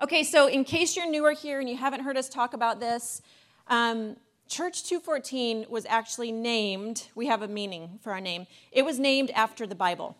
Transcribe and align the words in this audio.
Okay, 0.00 0.22
so 0.22 0.46
in 0.46 0.62
case 0.62 0.94
you're 0.94 1.10
newer 1.10 1.32
here 1.32 1.58
and 1.58 1.68
you 1.68 1.76
haven't 1.76 2.04
heard 2.04 2.16
us 2.16 2.28
talk 2.28 2.54
about 2.54 2.78
this, 2.78 3.20
um, 3.66 4.14
Church 4.48 4.84
214 4.84 5.66
was 5.68 5.84
actually 5.86 6.30
named, 6.30 7.08
we 7.16 7.26
have 7.26 7.42
a 7.42 7.48
meaning 7.48 7.98
for 8.00 8.12
our 8.12 8.20
name. 8.20 8.46
It 8.70 8.84
was 8.84 9.00
named 9.00 9.32
after 9.32 9.66
the 9.66 9.74
Bible. 9.74 10.16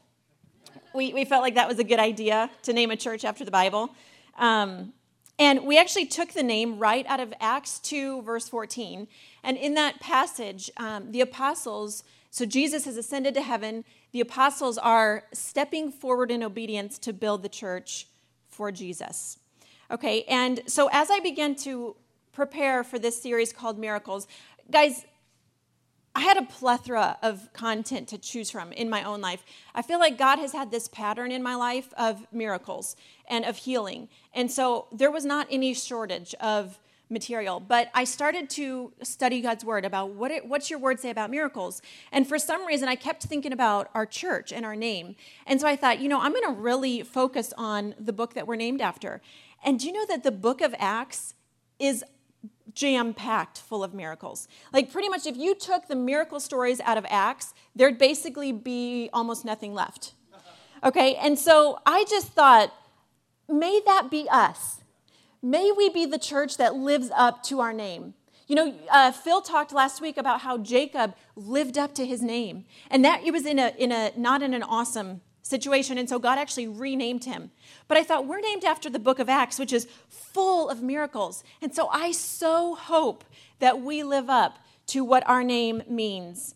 We, 0.92 1.12
we 1.12 1.24
felt 1.24 1.42
like 1.42 1.54
that 1.54 1.68
was 1.68 1.78
a 1.78 1.84
good 1.84 2.00
idea 2.00 2.50
to 2.62 2.72
name 2.72 2.90
a 2.90 2.96
church 2.96 3.24
after 3.24 3.44
the 3.44 3.52
Bible. 3.52 3.90
Um, 4.36 4.94
and 5.38 5.64
we 5.64 5.78
actually 5.78 6.06
took 6.06 6.32
the 6.32 6.42
name 6.42 6.80
right 6.80 7.06
out 7.06 7.20
of 7.20 7.32
Acts 7.38 7.78
2, 7.78 8.22
verse 8.22 8.48
14. 8.48 9.06
And 9.44 9.56
in 9.56 9.74
that 9.74 10.00
passage, 10.00 10.72
um, 10.78 11.12
the 11.12 11.20
apostles, 11.20 12.02
so 12.32 12.44
Jesus 12.44 12.84
has 12.84 12.96
ascended 12.96 13.32
to 13.34 13.42
heaven, 13.42 13.84
the 14.10 14.20
apostles 14.20 14.76
are 14.76 15.22
stepping 15.32 15.92
forward 15.92 16.32
in 16.32 16.42
obedience 16.42 16.98
to 16.98 17.12
build 17.12 17.44
the 17.44 17.48
church 17.48 18.08
for 18.48 18.72
Jesus. 18.72 19.37
Okay, 19.90 20.24
and 20.24 20.60
so 20.66 20.90
as 20.92 21.10
I 21.10 21.20
began 21.20 21.54
to 21.56 21.96
prepare 22.32 22.84
for 22.84 22.98
this 22.98 23.22
series 23.22 23.52
called 23.52 23.78
Miracles, 23.78 24.28
guys, 24.70 25.06
I 26.14 26.20
had 26.20 26.36
a 26.36 26.42
plethora 26.42 27.16
of 27.22 27.50
content 27.52 28.08
to 28.08 28.18
choose 28.18 28.50
from 28.50 28.72
in 28.72 28.90
my 28.90 29.02
own 29.02 29.20
life. 29.20 29.42
I 29.74 29.82
feel 29.82 29.98
like 29.98 30.18
God 30.18 30.38
has 30.38 30.52
had 30.52 30.70
this 30.70 30.88
pattern 30.88 31.32
in 31.32 31.42
my 31.42 31.54
life 31.54 31.92
of 31.96 32.26
miracles 32.32 32.96
and 33.28 33.44
of 33.44 33.56
healing. 33.56 34.08
And 34.34 34.50
so 34.50 34.88
there 34.92 35.10
was 35.10 35.24
not 35.24 35.46
any 35.50 35.72
shortage 35.74 36.34
of 36.40 36.78
material. 37.10 37.60
But 37.60 37.90
I 37.94 38.04
started 38.04 38.50
to 38.50 38.92
study 39.02 39.40
God's 39.40 39.64
word 39.64 39.84
about 39.84 40.10
what 40.10 40.30
it, 40.30 40.46
what's 40.46 40.70
your 40.70 40.78
word 40.78 41.00
say 41.00 41.10
about 41.10 41.30
miracles. 41.30 41.80
And 42.12 42.26
for 42.26 42.38
some 42.38 42.66
reason, 42.66 42.88
I 42.88 42.96
kept 42.96 43.22
thinking 43.22 43.52
about 43.52 43.88
our 43.94 44.06
church 44.06 44.52
and 44.52 44.64
our 44.64 44.76
name. 44.76 45.16
And 45.46 45.60
so 45.60 45.66
I 45.66 45.76
thought, 45.76 46.00
you 46.00 46.08
know, 46.08 46.20
I'm 46.20 46.32
going 46.32 46.54
to 46.54 46.60
really 46.60 47.02
focus 47.02 47.52
on 47.56 47.94
the 47.98 48.12
book 48.12 48.34
that 48.34 48.46
we're 48.46 48.56
named 48.56 48.80
after. 48.80 49.20
And 49.64 49.78
do 49.78 49.86
you 49.86 49.92
know 49.92 50.06
that 50.06 50.22
the 50.22 50.30
book 50.30 50.60
of 50.60 50.74
Acts 50.78 51.34
is 51.78 52.04
jam 52.74 53.14
packed 53.14 53.58
full 53.58 53.82
of 53.82 53.92
miracles? 53.92 54.48
Like, 54.72 54.92
pretty 54.92 55.08
much, 55.08 55.26
if 55.26 55.36
you 55.36 55.54
took 55.54 55.88
the 55.88 55.96
miracle 55.96 56.40
stories 56.40 56.80
out 56.80 56.96
of 56.96 57.06
Acts, 57.08 57.54
there'd 57.74 57.98
basically 57.98 58.52
be 58.52 59.10
almost 59.12 59.44
nothing 59.44 59.74
left. 59.74 60.14
Okay, 60.84 61.16
and 61.16 61.38
so 61.38 61.78
I 61.84 62.04
just 62.08 62.28
thought, 62.28 62.72
may 63.48 63.80
that 63.84 64.10
be 64.10 64.28
us. 64.30 64.82
May 65.42 65.72
we 65.72 65.88
be 65.88 66.06
the 66.06 66.18
church 66.18 66.56
that 66.56 66.74
lives 66.76 67.10
up 67.14 67.42
to 67.44 67.60
our 67.60 67.72
name. 67.72 68.14
You 68.46 68.56
know, 68.56 68.74
uh, 68.90 69.12
Phil 69.12 69.42
talked 69.42 69.72
last 69.72 70.00
week 70.00 70.16
about 70.16 70.40
how 70.40 70.56
Jacob 70.56 71.14
lived 71.36 71.76
up 71.76 71.94
to 71.96 72.06
his 72.06 72.22
name, 72.22 72.64
and 72.90 73.04
that 73.04 73.22
it 73.22 73.30
was 73.32 73.44
in 73.44 73.58
a 73.58 73.74
in 73.76 73.92
a 73.92 74.12
not 74.16 74.42
in 74.42 74.54
an 74.54 74.62
awesome 74.62 75.20
situation. 75.48 75.96
And 75.96 76.08
so 76.08 76.18
God 76.18 76.38
actually 76.38 76.68
renamed 76.68 77.24
him. 77.24 77.50
But 77.88 77.96
I 77.96 78.04
thought, 78.04 78.26
we're 78.26 78.40
named 78.40 78.64
after 78.64 78.90
the 78.90 78.98
book 78.98 79.18
of 79.18 79.28
Acts, 79.28 79.58
which 79.58 79.72
is 79.72 79.88
full 80.08 80.68
of 80.68 80.82
miracles. 80.82 81.42
And 81.62 81.74
so 81.74 81.88
I 81.88 82.12
so 82.12 82.74
hope 82.74 83.24
that 83.58 83.80
we 83.80 84.02
live 84.02 84.28
up 84.28 84.58
to 84.88 85.02
what 85.02 85.26
our 85.26 85.42
name 85.42 85.82
means. 85.88 86.54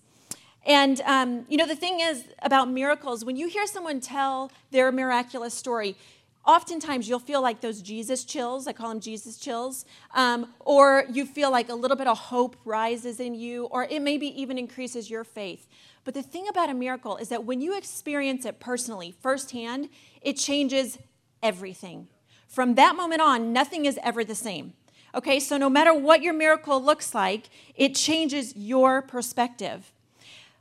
And, 0.65 1.01
um, 1.03 1.47
you 1.49 1.57
know, 1.57 1.67
the 1.67 1.75
thing 1.75 2.01
is 2.01 2.25
about 2.43 2.71
miracles, 2.71 3.25
when 3.25 3.37
you 3.37 3.49
hear 3.49 3.67
someone 3.67 4.01
tell 4.01 4.53
their 4.71 4.93
miraculous 4.93 5.55
story, 5.55 5.97
oftentimes 6.45 7.09
you'll 7.09 7.19
feel 7.19 7.43
like 7.43 7.61
those 7.61 7.81
Jesus 7.83 8.25
chills, 8.25 8.67
I 8.67 8.73
call 8.73 8.91
them 8.91 9.01
Jesus 9.01 9.39
chills, 9.39 9.85
um, 10.15 10.53
or 10.61 11.05
you 11.11 11.25
feel 11.25 11.51
like 11.51 11.69
a 11.69 11.75
little 11.75 11.97
bit 11.97 12.07
of 12.07 12.19
hope 12.19 12.57
rises 12.65 13.21
in 13.21 13.35
you, 13.35 13.65
or 13.65 13.85
it 13.85 14.03
maybe 14.03 14.29
even 14.41 14.59
increases 14.59 15.11
your 15.11 15.25
faith. 15.25 15.67
But 16.05 16.15
the 16.15 16.23
thing 16.23 16.49
about 16.49 16.71
a 16.71 16.75
miracle 16.75 17.17
is 17.17 17.29
that 17.29 17.45
when 17.45 17.61
you 17.61 17.77
experience 17.77 18.45
it 18.45 18.61
personally, 18.61 19.15
firsthand, 19.21 19.89
it 20.21 20.37
changes 20.37 20.99
everything. 21.43 22.09
From 22.49 22.75
that 22.75 22.97
moment 22.97 23.21
on, 23.23 23.53
nothing 23.53 23.85
is 23.85 23.99
ever 24.03 24.25
the 24.25 24.35
same. 24.35 24.75
Okay, 25.15 25.39
so 25.39 25.57
no 25.57 25.69
matter 25.69 25.93
what 25.93 26.23
your 26.23 26.33
miracle 26.33 26.83
looks 26.83 27.15
like, 27.15 27.51
it 27.75 27.95
changes 27.95 28.57
your 28.57 29.03
perspective. 29.03 29.93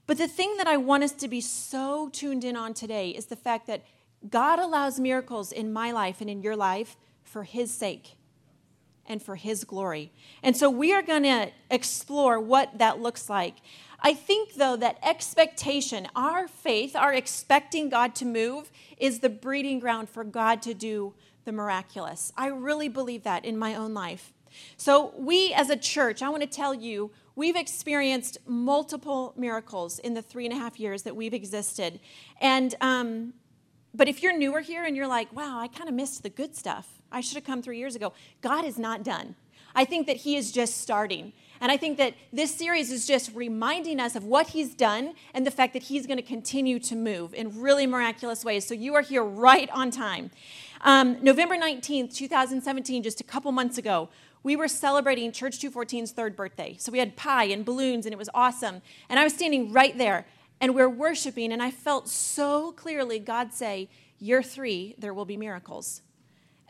But 0.08 0.18
the 0.18 0.28
thing 0.28 0.58
that 0.58 0.68
I 0.68 0.78
want 0.78 1.04
us 1.04 1.14
to 1.14 1.28
be 1.28 1.42
so 1.42 2.10
tuned 2.10 2.44
in 2.44 2.58
on 2.58 2.74
today 2.74 3.10
is 3.12 3.28
the 3.28 3.36
fact 3.36 3.68
that 3.68 3.84
God 4.30 4.60
allows 4.60 5.00
miracles 5.00 5.52
in 5.52 5.72
my 5.72 5.92
life 5.92 6.22
and 6.22 6.30
in 6.30 6.42
your 6.42 6.56
life 6.56 6.98
for 7.24 7.44
His 7.44 7.74
sake 7.74 8.18
and 9.06 9.22
for 9.22 9.36
His 9.36 9.64
glory. 9.64 10.12
And 10.44 10.56
so 10.56 10.70
we 10.70 10.94
are 10.94 11.02
going 11.02 11.24
to 11.24 11.50
explore 11.70 12.40
what 12.40 12.78
that 12.78 13.00
looks 13.00 13.30
like. 13.30 13.56
I 14.02 14.14
think, 14.14 14.56
though, 14.56 14.76
that 14.78 14.98
expectation, 15.04 16.08
our 16.16 16.48
faith, 16.48 16.96
our 16.96 17.14
expecting 17.14 17.90
God 17.90 18.16
to 18.16 18.26
move, 18.26 18.72
is 18.98 19.20
the 19.20 19.30
breeding 19.30 19.80
ground 19.80 20.10
for 20.10 20.24
God 20.24 20.62
to 20.64 20.74
do 20.74 21.14
the 21.46 21.52
miraculous. 21.52 22.34
I 22.36 22.48
really 22.48 22.90
believe 22.90 23.24
that 23.24 23.46
in 23.46 23.58
my 23.58 23.76
own 23.76 23.94
life. 23.94 24.34
So, 24.76 25.14
we 25.18 25.54
as 25.54 25.70
a 25.70 25.78
church, 25.78 26.22
I 26.22 26.30
want 26.30 26.42
to 26.42 26.50
tell 26.50 26.74
you, 26.74 27.12
we've 27.36 27.56
experienced 27.56 28.40
multiple 28.46 29.34
miracles 29.38 30.00
in 30.00 30.14
the 30.14 30.22
three 30.22 30.46
and 30.46 30.54
a 30.54 30.58
half 30.58 30.80
years 30.80 31.04
that 31.04 31.16
we've 31.16 31.34
existed. 31.34 32.00
And, 32.42 32.76
um, 32.82 33.34
but 33.94 34.08
if 34.08 34.24
you're 34.24 34.36
newer 34.38 34.62
here 34.62 34.84
and 34.84 34.96
you're 34.96 35.08
like, 35.08 35.34
wow, 35.34 35.60
I 35.60 35.68
kind 35.68 35.88
of 35.88 35.96
missed 35.96 36.24
the 36.24 36.30
good 36.30 36.56
stuff, 36.56 37.02
I 37.12 37.22
should 37.22 37.36
have 37.36 37.46
come 37.46 37.62
three 37.62 37.78
years 37.78 37.96
ago, 37.96 38.14
God 38.42 38.66
is 38.66 38.78
not 38.80 39.04
done. 39.04 39.36
I 39.76 39.86
think 39.86 40.08
that 40.08 40.18
He 40.18 40.36
is 40.36 40.52
just 40.52 40.78
starting. 40.78 41.34
And 41.62 41.72
I 41.72 41.78
think 41.78 42.00
that 42.00 42.16
this 42.34 42.54
series 42.54 42.92
is 42.92 43.06
just 43.06 43.34
reminding 43.36 44.00
us 44.00 44.16
of 44.16 44.26
what 44.26 44.48
he's 44.48 44.74
done 44.74 45.14
and 45.36 45.46
the 45.46 45.52
fact 45.52 45.74
that 45.74 45.84
he's 45.84 46.08
going 46.08 46.18
to 46.18 46.24
continue 46.24 46.80
to 46.80 46.96
move 46.96 47.36
in 47.36 47.62
really 47.62 47.86
miraculous 47.86 48.44
ways. 48.44 48.68
So 48.68 48.74
you 48.74 48.96
are 48.96 49.02
here 49.02 49.24
right 49.24 49.70
on 49.70 49.92
time. 49.92 50.32
Um, 50.82 51.18
November 51.22 51.56
19th, 51.56 52.16
2017, 52.16 53.04
just 53.04 53.22
a 53.22 53.24
couple 53.24 53.52
months 53.52 53.78
ago, 53.78 54.10
we 54.42 54.56
were 54.56 54.68
celebrating 54.68 55.32
Church 55.32 55.60
214's 55.60 56.12
third 56.12 56.36
birthday. 56.36 56.76
So 56.80 56.92
we 56.92 56.98
had 56.98 57.16
pie 57.16 57.44
and 57.44 57.64
balloons, 57.64 58.08
and 58.08 58.14
it 58.14 58.18
was 58.18 58.30
awesome. 58.34 58.82
And 59.08 59.20
I 59.20 59.24
was 59.24 59.34
standing 59.34 59.72
right 59.72 59.96
there, 59.96 60.26
and 60.60 60.74
we 60.74 60.82
we're 60.82 60.90
worshiping, 60.90 61.52
and 61.54 61.62
I 61.62 61.70
felt 61.70 62.10
so 62.10 62.72
clearly 62.72 63.20
God 63.20 63.54
say, 63.54 63.88
Year 64.18 64.44
three, 64.44 64.96
there 65.00 65.14
will 65.14 65.26
be 65.26 65.38
miracles. 65.38 66.02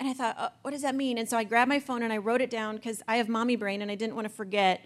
And 0.01 0.09
I 0.09 0.13
thought, 0.13 0.35
uh, 0.39 0.49
what 0.63 0.71
does 0.71 0.81
that 0.81 0.95
mean? 0.95 1.19
And 1.19 1.29
so 1.29 1.37
I 1.37 1.43
grabbed 1.43 1.69
my 1.69 1.79
phone 1.79 2.01
and 2.01 2.11
I 2.11 2.17
wrote 2.17 2.41
it 2.41 2.49
down 2.49 2.75
because 2.75 3.03
I 3.07 3.17
have 3.17 3.29
mommy 3.29 3.55
brain 3.55 3.83
and 3.83 3.91
I 3.91 3.93
didn't 3.93 4.15
want 4.15 4.25
to 4.25 4.33
forget 4.33 4.83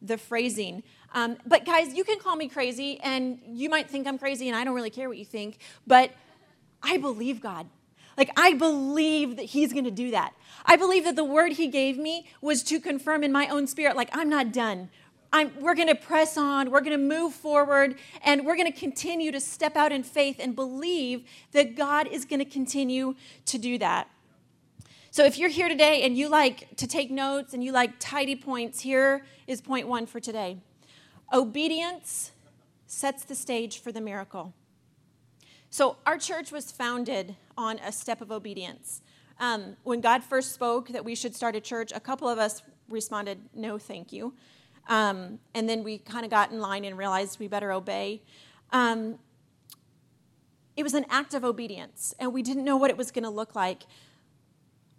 the 0.00 0.16
phrasing. 0.16 0.84
Um, 1.12 1.36
but 1.44 1.64
guys, 1.64 1.94
you 1.94 2.04
can 2.04 2.20
call 2.20 2.36
me 2.36 2.46
crazy 2.46 3.00
and 3.00 3.40
you 3.44 3.68
might 3.68 3.90
think 3.90 4.06
I'm 4.06 4.18
crazy 4.18 4.48
and 4.48 4.56
I 4.56 4.62
don't 4.62 4.76
really 4.76 4.88
care 4.88 5.08
what 5.08 5.18
you 5.18 5.24
think, 5.24 5.58
but 5.84 6.12
I 6.80 6.96
believe 6.96 7.40
God. 7.40 7.66
Like, 8.16 8.30
I 8.36 8.52
believe 8.52 9.34
that 9.38 9.46
He's 9.46 9.72
going 9.72 9.84
to 9.84 9.90
do 9.90 10.12
that. 10.12 10.32
I 10.64 10.76
believe 10.76 11.06
that 11.06 11.16
the 11.16 11.24
word 11.24 11.54
He 11.54 11.66
gave 11.66 11.98
me 11.98 12.28
was 12.40 12.62
to 12.62 12.78
confirm 12.78 13.24
in 13.24 13.32
my 13.32 13.48
own 13.48 13.66
spirit, 13.66 13.96
like, 13.96 14.10
I'm 14.12 14.28
not 14.28 14.52
done. 14.52 14.90
I'm, 15.32 15.50
we're 15.60 15.74
going 15.74 15.88
to 15.88 15.96
press 15.96 16.36
on, 16.36 16.70
we're 16.70 16.82
going 16.82 16.96
to 16.96 17.04
move 17.04 17.34
forward, 17.34 17.96
and 18.22 18.46
we're 18.46 18.54
going 18.54 18.72
to 18.72 18.78
continue 18.78 19.32
to 19.32 19.40
step 19.40 19.76
out 19.76 19.90
in 19.90 20.04
faith 20.04 20.36
and 20.38 20.54
believe 20.54 21.24
that 21.50 21.74
God 21.74 22.06
is 22.06 22.24
going 22.24 22.38
to 22.38 22.44
continue 22.44 23.16
to 23.46 23.58
do 23.58 23.76
that. 23.78 24.08
So 25.12 25.26
if 25.26 25.36
you're 25.36 25.50
here 25.50 25.68
today 25.68 26.04
and 26.04 26.16
you 26.16 26.30
like 26.30 26.74
to 26.76 26.86
take 26.86 27.10
notes 27.10 27.52
and 27.52 27.62
you 27.62 27.70
like 27.70 27.98
tidy 27.98 28.34
points, 28.34 28.80
here 28.80 29.26
is 29.46 29.60
point 29.60 29.86
one 29.86 30.06
for 30.06 30.20
today. 30.20 30.56
Obedience 31.30 32.32
sets 32.86 33.22
the 33.22 33.34
stage 33.34 33.78
for 33.78 33.92
the 33.92 34.00
miracle. 34.00 34.54
So 35.68 35.98
our 36.06 36.16
church 36.16 36.50
was 36.50 36.72
founded 36.72 37.36
on 37.58 37.78
a 37.80 37.92
step 37.92 38.22
of 38.22 38.32
obedience. 38.32 39.02
Um, 39.38 39.76
when 39.82 40.00
God 40.00 40.24
first 40.24 40.52
spoke 40.52 40.88
that 40.88 41.04
we 41.04 41.14
should 41.14 41.36
start 41.36 41.54
a 41.56 41.60
church, 41.60 41.92
a 41.94 42.00
couple 42.00 42.26
of 42.26 42.38
us 42.38 42.62
responded, 42.88 43.38
no, 43.52 43.76
thank 43.76 44.14
you. 44.14 44.32
Um, 44.88 45.40
and 45.54 45.68
then 45.68 45.84
we 45.84 45.98
kind 45.98 46.24
of 46.24 46.30
got 46.30 46.52
in 46.52 46.58
line 46.58 46.86
and 46.86 46.96
realized 46.96 47.38
we 47.38 47.48
better 47.48 47.70
obey. 47.70 48.22
Um, 48.70 49.18
it 50.74 50.84
was 50.84 50.94
an 50.94 51.04
act 51.10 51.34
of 51.34 51.44
obedience, 51.44 52.14
and 52.18 52.32
we 52.32 52.42
didn't 52.42 52.64
know 52.64 52.78
what 52.78 52.88
it 52.88 52.96
was 52.96 53.10
going 53.10 53.24
to 53.24 53.30
look 53.30 53.54
like. 53.54 53.82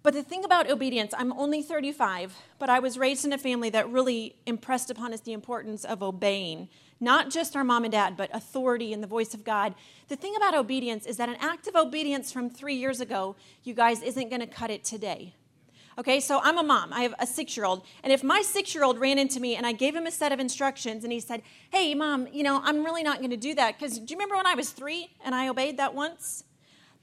But 0.03 0.13
the 0.13 0.21
thing 0.21 0.43
about 0.43 0.69
obedience, 0.69 1.13
I'm 1.17 1.31
only 1.31 1.61
35, 1.61 2.35
but 2.59 2.69
I 2.69 2.79
was 2.79 2.97
raised 2.97 3.23
in 3.23 3.31
a 3.31 3.37
family 3.37 3.69
that 3.69 3.89
really 3.89 4.35
impressed 4.45 4.89
upon 4.89 5.13
us 5.13 5.21
the 5.21 5.31
importance 5.31 5.85
of 5.85 6.03
obeying, 6.03 6.67
not 6.99 7.29
just 7.29 7.55
our 7.55 7.63
mom 7.63 7.85
and 7.85 7.91
dad, 7.93 8.17
but 8.17 8.29
authority 8.33 8.91
and 8.91 9.01
the 9.01 9.07
voice 9.07 9.33
of 9.33 9.45
God. 9.45 9.73
The 10.09 10.17
thing 10.17 10.35
about 10.35 10.55
obedience 10.55 11.05
is 11.05 11.15
that 11.17 11.29
an 11.29 11.37
act 11.39 11.67
of 11.67 11.77
obedience 11.77 12.33
from 12.33 12.49
three 12.49 12.75
years 12.75 12.99
ago, 12.99 13.37
you 13.63 13.73
guys, 13.73 14.01
isn't 14.03 14.27
going 14.27 14.41
to 14.41 14.47
cut 14.47 14.69
it 14.69 14.83
today. 14.83 15.35
Okay, 15.97 16.19
so 16.19 16.41
I'm 16.43 16.57
a 16.57 16.63
mom. 16.63 16.91
I 16.91 17.03
have 17.03 17.15
a 17.17 17.25
six 17.25 17.55
year 17.55 17.65
old. 17.65 17.85
And 18.03 18.11
if 18.11 18.23
my 18.23 18.41
six 18.41 18.75
year 18.75 18.83
old 18.83 18.99
ran 18.99 19.17
into 19.17 19.39
me 19.39 19.55
and 19.55 19.65
I 19.65 19.71
gave 19.71 19.95
him 19.95 20.05
a 20.05 20.11
set 20.11 20.33
of 20.33 20.39
instructions 20.39 21.05
and 21.05 21.13
he 21.13 21.21
said, 21.21 21.43
Hey, 21.71 21.93
mom, 21.93 22.27
you 22.33 22.43
know, 22.43 22.59
I'm 22.63 22.83
really 22.83 23.03
not 23.03 23.19
going 23.19 23.29
to 23.29 23.37
do 23.37 23.53
that 23.55 23.77
because 23.77 23.99
do 23.99 24.05
you 24.09 24.17
remember 24.17 24.35
when 24.35 24.47
I 24.47 24.55
was 24.55 24.71
three 24.71 25.11
and 25.23 25.33
I 25.33 25.47
obeyed 25.47 25.77
that 25.77 25.93
once? 25.93 26.43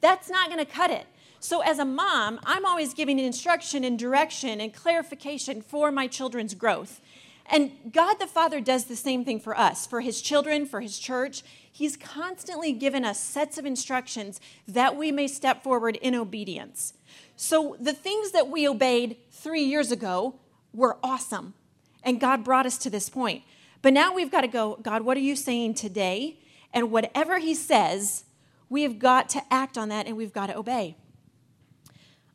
That's 0.01 0.29
not 0.29 0.49
going 0.49 0.59
to 0.59 0.71
cut 0.71 0.91
it. 0.91 1.07
So, 1.43 1.63
as 1.63 1.79
a 1.79 1.87
mom, 1.87 2.39
I'm 2.45 2.67
always 2.67 2.93
giving 2.93 3.19
instruction 3.19 3.83
and 3.83 3.99
direction 3.99 4.61
and 4.61 4.75
clarification 4.75 5.63
for 5.63 5.91
my 5.91 6.07
children's 6.07 6.55
growth. 6.55 7.01
And 7.47 7.73
God 7.91 8.15
the 8.21 8.27
Father 8.27 8.61
does 8.61 8.85
the 8.85 8.95
same 8.95 9.25
thing 9.25 9.41
for 9.41 9.59
us, 9.59 9.87
for 9.87 10.03
His 10.03 10.21
children, 10.21 10.67
for 10.67 10.83
His 10.83 10.99
church. 10.99 11.43
He's 11.73 11.97
constantly 11.97 12.73
given 12.73 13.07
us 13.07 13.19
sets 13.19 13.57
of 13.57 13.65
instructions 13.65 14.39
that 14.69 14.97
we 14.97 15.11
may 15.11 15.27
step 15.27 15.63
forward 15.63 15.97
in 15.97 16.15
obedience. 16.15 16.93
So 17.37 17.75
the 17.81 17.95
things 17.95 18.33
that 18.33 18.49
we 18.49 18.69
obeyed 18.69 19.17
three 19.31 19.65
years 19.65 19.91
ago 19.91 20.35
were 20.75 20.99
awesome. 21.03 21.55
And 22.03 22.21
God 22.21 22.45
brought 22.45 22.67
us 22.67 22.77
to 22.79 22.91
this 22.91 23.09
point. 23.09 23.45
But 23.81 23.95
now 23.95 24.15
we've 24.15 24.31
got 24.31 24.43
to 24.43 24.47
go, 24.47 24.79
God, 24.83 25.03
what 25.03 25.17
are 25.17 25.21
you 25.21 25.37
saying 25.37 25.75
today? 25.75 26.39
And 26.73 26.91
whatever 26.91 27.39
He 27.39 27.55
says, 27.55 28.25
we 28.69 28.83
have 28.83 28.99
got 28.99 29.31
to 29.31 29.43
act 29.51 29.79
on 29.79 29.89
that 29.89 30.07
and 30.07 30.19
we've 30.19 30.35
got 30.35 30.49
to 30.49 30.57
obey. 30.59 30.97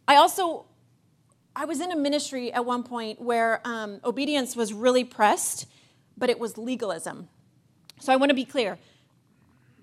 I 0.07 0.15
also, 0.17 0.65
I 1.55 1.65
was 1.65 1.81
in 1.81 1.91
a 1.91 1.95
ministry 1.95 2.51
at 2.53 2.65
one 2.65 2.83
point 2.83 3.21
where 3.21 3.61
um, 3.65 3.99
obedience 4.03 4.55
was 4.55 4.73
really 4.73 5.03
pressed, 5.03 5.65
but 6.17 6.29
it 6.29 6.39
was 6.39 6.57
legalism. 6.57 7.29
So 7.99 8.13
I 8.13 8.15
want 8.17 8.29
to 8.29 8.35
be 8.35 8.45
clear 8.45 8.77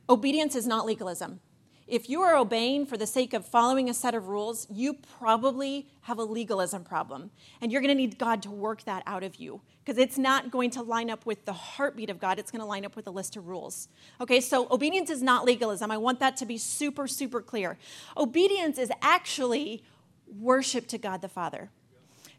obedience 0.08 0.54
is 0.54 0.66
not 0.66 0.84
legalism. 0.84 1.40
If 1.86 2.08
you 2.08 2.22
are 2.22 2.36
obeying 2.36 2.86
for 2.86 2.96
the 2.96 3.06
sake 3.06 3.34
of 3.34 3.44
following 3.44 3.90
a 3.90 3.94
set 3.94 4.14
of 4.14 4.28
rules, 4.28 4.66
you 4.70 4.94
probably 5.19 5.88
have 6.02 6.19
a 6.19 6.25
legalism 6.25 6.84
problem. 6.84 7.30
And 7.60 7.72
you're 7.72 7.80
going 7.80 7.90
to 7.90 7.94
need 7.94 8.18
God 8.18 8.42
to 8.44 8.50
work 8.50 8.84
that 8.84 9.02
out 9.06 9.22
of 9.22 9.36
you 9.36 9.60
because 9.84 9.98
it's 9.98 10.16
not 10.16 10.50
going 10.50 10.70
to 10.70 10.82
line 10.82 11.10
up 11.10 11.26
with 11.26 11.44
the 11.44 11.52
heartbeat 11.52 12.08
of 12.08 12.20
God. 12.20 12.38
It's 12.38 12.50
going 12.50 12.60
to 12.60 12.66
line 12.66 12.84
up 12.84 12.94
with 12.94 13.06
a 13.08 13.10
list 13.10 13.36
of 13.36 13.48
rules. 13.48 13.88
Okay, 14.20 14.40
so 14.40 14.68
obedience 14.70 15.10
is 15.10 15.22
not 15.22 15.44
legalism. 15.44 15.90
I 15.90 15.98
want 15.98 16.20
that 16.20 16.36
to 16.38 16.46
be 16.46 16.56
super, 16.56 17.06
super 17.06 17.42
clear. 17.42 17.76
Obedience 18.16 18.78
is 18.78 18.90
actually 19.02 19.82
worship 20.38 20.87
to 20.88 20.99
God 20.99 21.20
the 21.20 21.29
Father. 21.29 21.70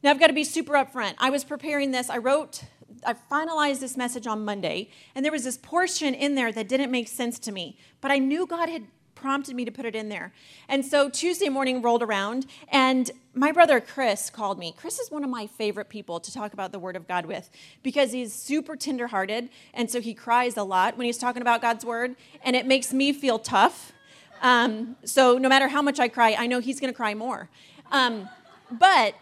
Now, 0.02 0.12
I've 0.12 0.20
got 0.20 0.28
to 0.28 0.34
be 0.34 0.44
super 0.44 0.74
upfront. 0.74 1.16
I 1.18 1.30
was 1.30 1.44
preparing 1.44 1.92
this, 1.92 2.10
I 2.10 2.18
wrote, 2.18 2.64
I 3.06 3.14
finalized 3.14 3.80
this 3.80 3.98
message 3.98 4.28
on 4.28 4.44
Monday, 4.46 4.90
and 5.16 5.24
there 5.24 5.32
was 5.32 5.44
this 5.44 5.58
portion 5.58 6.14
in 6.14 6.36
there 6.36 6.52
that 6.52 6.68
didn't 6.68 6.92
make 6.92 7.08
sense 7.08 7.40
to 7.40 7.52
me, 7.52 7.78
but 8.02 8.12
I 8.12 8.18
knew 8.18 8.46
God 8.46 8.70
had 8.70 8.84
prompted 9.16 9.56
me 9.56 9.64
to 9.64 9.72
put 9.72 9.86
it 9.86 9.96
in 9.96 10.10
there. 10.10 10.34
And 10.68 10.86
so 10.86 11.10
Tuesday 11.10 11.48
morning 11.48 11.82
rolled 11.82 12.04
around, 12.04 12.46
and 12.70 13.10
my 13.34 13.54
brother 13.54 13.80
Chris 13.80 14.30
called 14.30 14.60
me. 14.60 14.74
Chris 14.76 15.00
is 15.00 15.10
one 15.10 15.24
of 15.24 15.30
my 15.30 15.48
favorite 15.48 15.88
people 15.88 16.20
to 16.20 16.34
talk 16.34 16.52
about 16.52 16.74
the 16.74 16.80
Word 16.80 16.98
of 16.98 17.08
God 17.08 17.26
with 17.26 17.50
because 17.84 18.12
he's 18.12 18.34
super 18.34 18.76
tenderhearted, 18.76 19.50
and 19.74 19.90
so 19.90 20.02
he 20.02 20.14
cries 20.14 20.58
a 20.58 20.64
lot 20.64 20.98
when 20.98 21.06
he's 21.06 21.18
talking 21.18 21.42
about 21.42 21.62
God's 21.62 21.86
Word, 21.86 22.18
and 22.44 22.56
it 22.56 22.66
makes 22.66 22.92
me 22.92 23.14
feel 23.14 23.40
tough. 23.40 23.94
Um, 24.42 24.98
so 25.06 25.38
no 25.38 25.48
matter 25.48 25.70
how 25.70 25.82
much 25.82 26.02
I 26.02 26.10
cry, 26.10 26.36
I 26.38 26.48
know 26.48 26.60
he's 26.60 26.82
going 26.82 26.92
to 26.92 26.98
cry 26.98 27.14
more. 27.14 27.50
Um, 27.94 28.28
but 28.70 29.16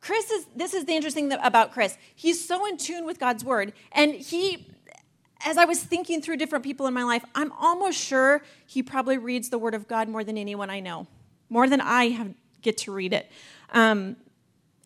Chris 0.00 0.30
is, 0.30 0.46
this 0.54 0.74
is 0.74 0.84
the 0.84 0.94
interesting 0.94 1.28
thing 1.28 1.38
about 1.42 1.72
Chris. 1.72 1.98
He's 2.14 2.46
so 2.46 2.64
in 2.66 2.76
tune 2.76 3.04
with 3.04 3.18
God's 3.18 3.44
Word, 3.44 3.72
and 3.90 4.14
he 4.14 4.68
as 5.44 5.56
I 5.56 5.64
was 5.64 5.82
thinking 5.82 6.20
through 6.20 6.36
different 6.36 6.64
people 6.64 6.86
in 6.86 6.94
my 6.94 7.04
life, 7.04 7.24
I'm 7.34 7.52
almost 7.52 7.98
sure 7.98 8.42
he 8.66 8.82
probably 8.82 9.18
reads 9.18 9.50
the 9.50 9.58
Word 9.58 9.74
of 9.74 9.86
God 9.86 10.08
more 10.08 10.24
than 10.24 10.36
anyone 10.36 10.70
I 10.70 10.80
know, 10.80 11.06
more 11.48 11.68
than 11.68 11.80
I 11.80 12.08
have, 12.08 12.34
get 12.60 12.76
to 12.78 12.92
read 12.92 13.12
it. 13.12 13.30
Um, 13.72 14.16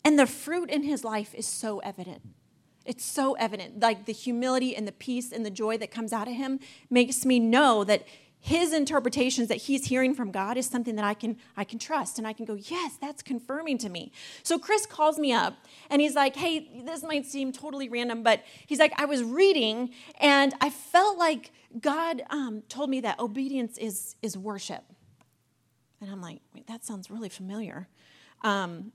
and 0.05 0.19
the 0.19 0.27
fruit 0.27 0.69
in 0.69 0.83
his 0.83 1.03
life 1.03 1.33
is 1.33 1.47
so 1.47 1.79
evident. 1.79 2.21
It's 2.85 3.05
so 3.05 3.33
evident. 3.33 3.79
Like 3.79 4.05
the 4.05 4.13
humility 4.13 4.75
and 4.75 4.87
the 4.87 4.91
peace 4.91 5.31
and 5.31 5.45
the 5.45 5.49
joy 5.49 5.77
that 5.77 5.89
comes 5.89 6.11
out 6.13 6.27
of 6.27 6.33
him 6.33 6.59
makes 6.89 7.25
me 7.25 7.39
know 7.39 7.83
that 7.85 8.05
his 8.45 8.73
interpretations 8.73 9.47
that 9.47 9.55
he's 9.55 9.85
hearing 9.85 10.13
from 10.13 10.29
God 10.29 10.57
is 10.57 10.65
something 10.65 10.97
that 10.97 11.05
I 11.05 11.13
can 11.13 11.37
I 11.55 11.63
can 11.63 11.79
trust 11.79 12.17
and 12.17 12.27
I 12.27 12.33
can 12.33 12.43
go, 12.43 12.55
"Yes, 12.55 12.97
that's 12.99 13.23
confirming 13.23 13.77
to 13.77 13.87
me." 13.87 14.11
So 14.43 14.59
Chris 14.59 14.85
calls 14.85 15.17
me 15.17 15.31
up 15.31 15.55
and 15.89 16.01
he's 16.01 16.13
like, 16.13 16.35
"Hey, 16.35 16.83
this 16.83 17.03
might 17.03 17.25
seem 17.25 17.53
totally 17.53 17.87
random, 17.87 18.21
but 18.21 18.43
he's 18.67 18.79
like, 18.79 18.91
I 18.99 19.05
was 19.05 19.23
reading 19.23 19.91
and 20.19 20.53
I 20.59 20.69
felt 20.71 21.17
like 21.17 21.53
God 21.79 22.23
um, 22.29 22.63
told 22.67 22.89
me 22.89 22.99
that 22.99 23.17
obedience 23.17 23.77
is 23.77 24.17
is 24.21 24.37
worship." 24.37 24.83
And 26.01 26.11
I'm 26.11 26.21
like, 26.21 26.41
Wait, 26.53 26.67
"That 26.67 26.83
sounds 26.83 27.09
really 27.09 27.29
familiar." 27.29 27.87
Um, 28.41 28.91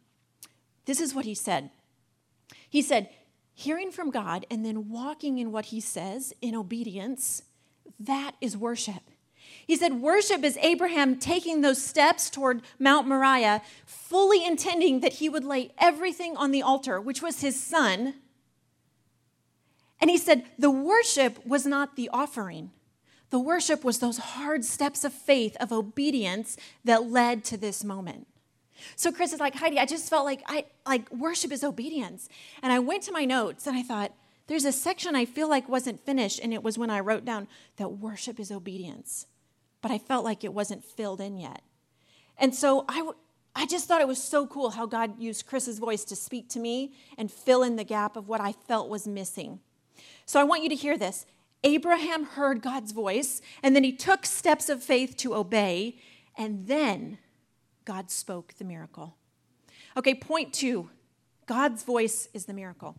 this 0.85 1.01
is 1.01 1.15
what 1.15 1.25
he 1.25 1.35
said. 1.35 1.71
He 2.69 2.83
said, 2.83 3.09
"Hearing 3.55 3.93
from 3.93 4.11
God 4.11 4.45
and 4.51 4.63
then 4.63 4.91
walking 4.91 5.39
in 5.39 5.53
what 5.53 5.67
He 5.67 5.81
says 5.81 6.35
in 6.43 6.55
obedience, 6.55 7.41
that 7.99 8.33
is 8.43 8.55
worship." 8.55 9.05
He 9.67 9.77
said, 9.77 10.01
Worship 10.01 10.45
is 10.45 10.57
Abraham 10.59 11.19
taking 11.19 11.61
those 11.61 11.83
steps 11.83 12.31
toward 12.31 12.63
Mount 12.79 13.07
Moriah, 13.07 13.63
fully 13.85 14.45
intending 14.45 15.01
that 15.01 15.15
he 15.15 15.29
would 15.29 15.45
lay 15.45 15.73
everything 15.79 16.37
on 16.37 16.51
the 16.51 16.63
altar, 16.63 17.01
which 17.01 17.23
was 17.23 17.41
his 17.41 17.63
son. 17.63 18.15
And 20.01 20.11
he 20.11 20.19
said, 20.19 20.45
The 20.59 20.71
worship 20.71 21.45
was 21.47 21.67
not 21.67 21.97
the 21.97 22.09
offering. 22.13 22.71
The 23.31 23.39
worship 23.39 23.85
was 23.85 23.99
those 23.99 24.19
hard 24.19 24.65
steps 24.65 25.05
of 25.05 25.13
faith, 25.13 25.57
of 25.61 25.71
obedience 25.71 26.57
that 26.85 27.11
led 27.11 27.45
to 27.45 27.59
this 27.59 27.85
moment. 27.85 28.27
So 28.97 29.13
Chris 29.13 29.33
is 29.33 29.41
like, 29.41 29.57
Heidi, 29.57 29.79
I 29.79 29.87
just 29.87 30.09
felt 30.09 30.25
like 30.25 30.43
I 30.47 30.65
like 30.87 31.11
worship 31.11 31.53
is 31.53 31.65
obedience. 31.65 32.29
And 32.63 32.73
I 32.73 32.79
went 32.79 33.03
to 33.05 33.13
my 33.13 33.25
notes 33.25 33.67
and 33.67 33.77
I 33.77 33.83
thought, 33.83 34.13
there's 34.47 34.65
a 34.65 34.73
section 34.73 35.15
I 35.15 35.27
feel 35.27 35.49
like 35.49 35.69
wasn't 35.69 36.05
finished, 36.07 36.41
and 36.43 36.55
it 36.55 36.63
was 36.63 36.79
when 36.79 36.89
I 36.89 37.01
wrote 37.01 37.27
down 37.27 37.49
that 37.77 37.89
worship 37.89 38.41
is 38.41 38.51
obedience 38.51 39.27
but 39.81 39.91
I 39.91 39.99
felt 39.99 40.25
like 40.25 40.45
it 40.45 40.53
wasn't 40.53 40.85
filled 40.85 41.21
in 41.21 41.37
yet. 41.39 41.63
And 42.37 42.55
so 42.55 42.85
I, 42.89 42.99
w- 42.99 43.17
I 43.55 43.67
just 43.67 43.87
thought 43.89 44.01
it 44.01 44.09
was 44.09 44.23
so 44.23 44.47
cool 44.47 44.71
how 44.71 44.87
God 44.87 45.21
used 45.21 45.47
Chris's 45.47 45.79
voice 45.79 46.05
to 46.05 46.17
speak 46.17 46.49
to 46.51 46.61
me 46.61 46.95
and 47.17 47.31
fill 47.31 47.63
in 47.63 47.77
the 47.77 47.85
gap 47.85 48.17
of 48.17 48.29
what 48.29 48.41
I 48.41 48.53
felt 48.53 48.89
was 48.89 49.07
missing. 49.07 49.61
So 50.27 50.41
I 50.41 50.45
want 50.45 50.63
you 50.63 50.69
to 50.69 50.75
hear 50.75 50.97
this. 50.97 51.27
Abraham 51.65 52.25
heard 52.25 52.63
God's 52.63 52.93
voice, 52.93 53.43
and 53.63 53.75
then 53.75 53.83
he 53.83 53.93
took 53.93 54.25
steps 54.25 54.69
of 54.69 54.83
faith 54.83 55.17
to 55.19 55.35
obey, 55.35 55.97
and 56.37 56.69
then 56.69 57.19
God 57.85 58.11
spoke 58.11 58.55
the 58.59 58.65
miracle. 58.65 59.17
Okay, 59.97 60.15
point 60.15 60.53
two 60.53 60.91
God's 61.47 61.83
voice 61.83 62.29
is 62.33 62.45
the 62.45 62.53
miracle. 62.53 62.97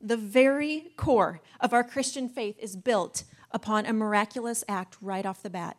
The 0.00 0.16
very 0.18 0.92
core 0.96 1.40
of 1.60 1.72
our 1.72 1.84
Christian 1.84 2.28
faith 2.28 2.58
is 2.58 2.76
built 2.76 3.24
upon 3.54 3.86
a 3.86 3.92
miraculous 3.92 4.64
act 4.68 4.98
right 5.00 5.24
off 5.24 5.42
the 5.42 5.48
bat. 5.48 5.78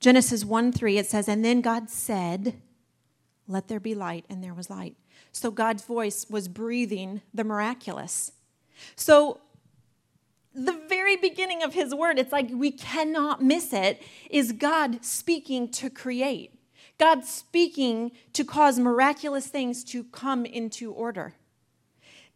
Genesis 0.00 0.44
1 0.44 0.72
3, 0.72 0.98
it 0.98 1.06
says, 1.06 1.28
And 1.28 1.44
then 1.44 1.60
God 1.60 1.88
said, 1.88 2.54
Let 3.46 3.68
there 3.68 3.78
be 3.78 3.94
light, 3.94 4.24
and 4.28 4.42
there 4.42 4.54
was 4.54 4.68
light. 4.68 4.96
So 5.30 5.50
God's 5.50 5.84
voice 5.84 6.26
was 6.28 6.48
breathing 6.48 7.22
the 7.32 7.44
miraculous. 7.44 8.32
So, 8.96 9.40
the 10.54 10.78
very 10.88 11.16
beginning 11.16 11.62
of 11.62 11.72
his 11.72 11.94
word, 11.94 12.18
it's 12.18 12.32
like 12.32 12.50
we 12.52 12.72
cannot 12.72 13.42
miss 13.42 13.72
it, 13.72 14.02
is 14.28 14.52
God 14.52 15.02
speaking 15.02 15.70
to 15.72 15.88
create. 15.88 16.58
God 16.98 17.24
speaking 17.24 18.12
to 18.34 18.44
cause 18.44 18.78
miraculous 18.78 19.46
things 19.46 19.82
to 19.84 20.04
come 20.04 20.44
into 20.44 20.92
order. 20.92 21.34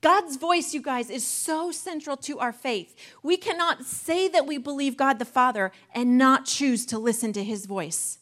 God's 0.01 0.37
voice, 0.37 0.75
you 0.75 0.83
guys, 0.83 1.11
is 1.11 1.27
so 1.27 1.71
central 1.71 2.17
to 2.19 2.39
our 2.39 2.53
faith. 2.53 2.95
We 3.23 3.37
cannot 3.37 3.85
say 3.85 4.29
that 4.29 4.47
we 4.47 4.59
believe 4.59 4.97
God 4.97 5.19
the 5.19 5.25
Father 5.25 5.73
and 5.95 6.19
not 6.19 6.45
choose 6.45 6.87
to 6.87 6.99
listen 6.99 7.33
to 7.33 7.43
his 7.43 7.67
voice. 7.67 8.19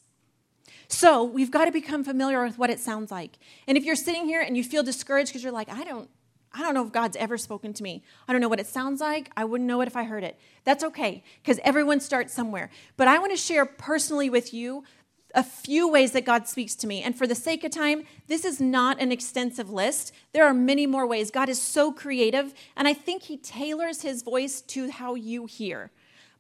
So 0.88 1.24
we've 1.24 1.50
got 1.50 1.64
to 1.64 1.72
become 1.72 2.04
familiar 2.04 2.44
with 2.44 2.58
what 2.58 2.70
it 2.70 2.78
sounds 2.78 3.10
like. 3.10 3.38
And 3.66 3.76
if 3.76 3.84
you're 3.84 3.96
sitting 3.96 4.26
here 4.26 4.40
and 4.40 4.56
you 4.56 4.62
feel 4.62 4.82
discouraged 4.82 5.30
because 5.30 5.42
you're 5.42 5.52
like, 5.52 5.68
I 5.68 5.82
don't, 5.82 6.08
I 6.52 6.60
don't 6.60 6.74
know 6.74 6.86
if 6.86 6.92
God's 6.92 7.16
ever 7.16 7.36
spoken 7.36 7.72
to 7.72 7.82
me. 7.82 8.04
I 8.28 8.32
don't 8.32 8.40
know 8.40 8.48
what 8.48 8.60
it 8.60 8.66
sounds 8.68 9.00
like. 9.00 9.30
I 9.36 9.44
wouldn't 9.44 9.66
know 9.66 9.80
it 9.80 9.88
if 9.88 9.96
I 9.96 10.04
heard 10.04 10.22
it. 10.22 10.38
That's 10.62 10.84
okay, 10.84 11.24
because 11.42 11.58
everyone 11.64 12.00
starts 12.00 12.32
somewhere. 12.32 12.70
But 12.96 13.08
I 13.08 13.18
want 13.18 13.32
to 13.32 13.36
share 13.36 13.66
personally 13.66 14.30
with 14.30 14.54
you 14.54 14.84
a 15.34 15.42
few 15.42 15.88
ways 15.88 16.12
that 16.12 16.24
God 16.24 16.46
speaks 16.46 16.74
to 16.76 16.86
me. 16.86 17.02
And 17.02 17.16
for 17.16 17.26
the 17.26 17.34
sake 17.34 17.64
of 17.64 17.72
time, 17.72 18.04
this 18.28 18.44
is 18.44 18.60
not 18.60 19.00
an 19.00 19.10
extensive 19.10 19.68
list. 19.68 20.12
There 20.32 20.46
are 20.46 20.54
many 20.54 20.86
more 20.86 21.06
ways. 21.06 21.30
God 21.30 21.48
is 21.48 21.60
so 21.60 21.92
creative, 21.92 22.54
and 22.76 22.86
I 22.86 22.94
think 22.94 23.24
He 23.24 23.36
tailors 23.36 24.02
His 24.02 24.22
voice 24.22 24.60
to 24.62 24.90
how 24.90 25.14
you 25.14 25.46
hear. 25.46 25.90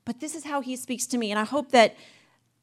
But 0.04 0.20
this 0.20 0.34
is 0.34 0.44
how 0.44 0.60
He 0.60 0.76
speaks 0.76 1.06
to 1.08 1.18
me, 1.18 1.30
and 1.30 1.38
I 1.38 1.44
hope 1.44 1.72
that 1.72 1.96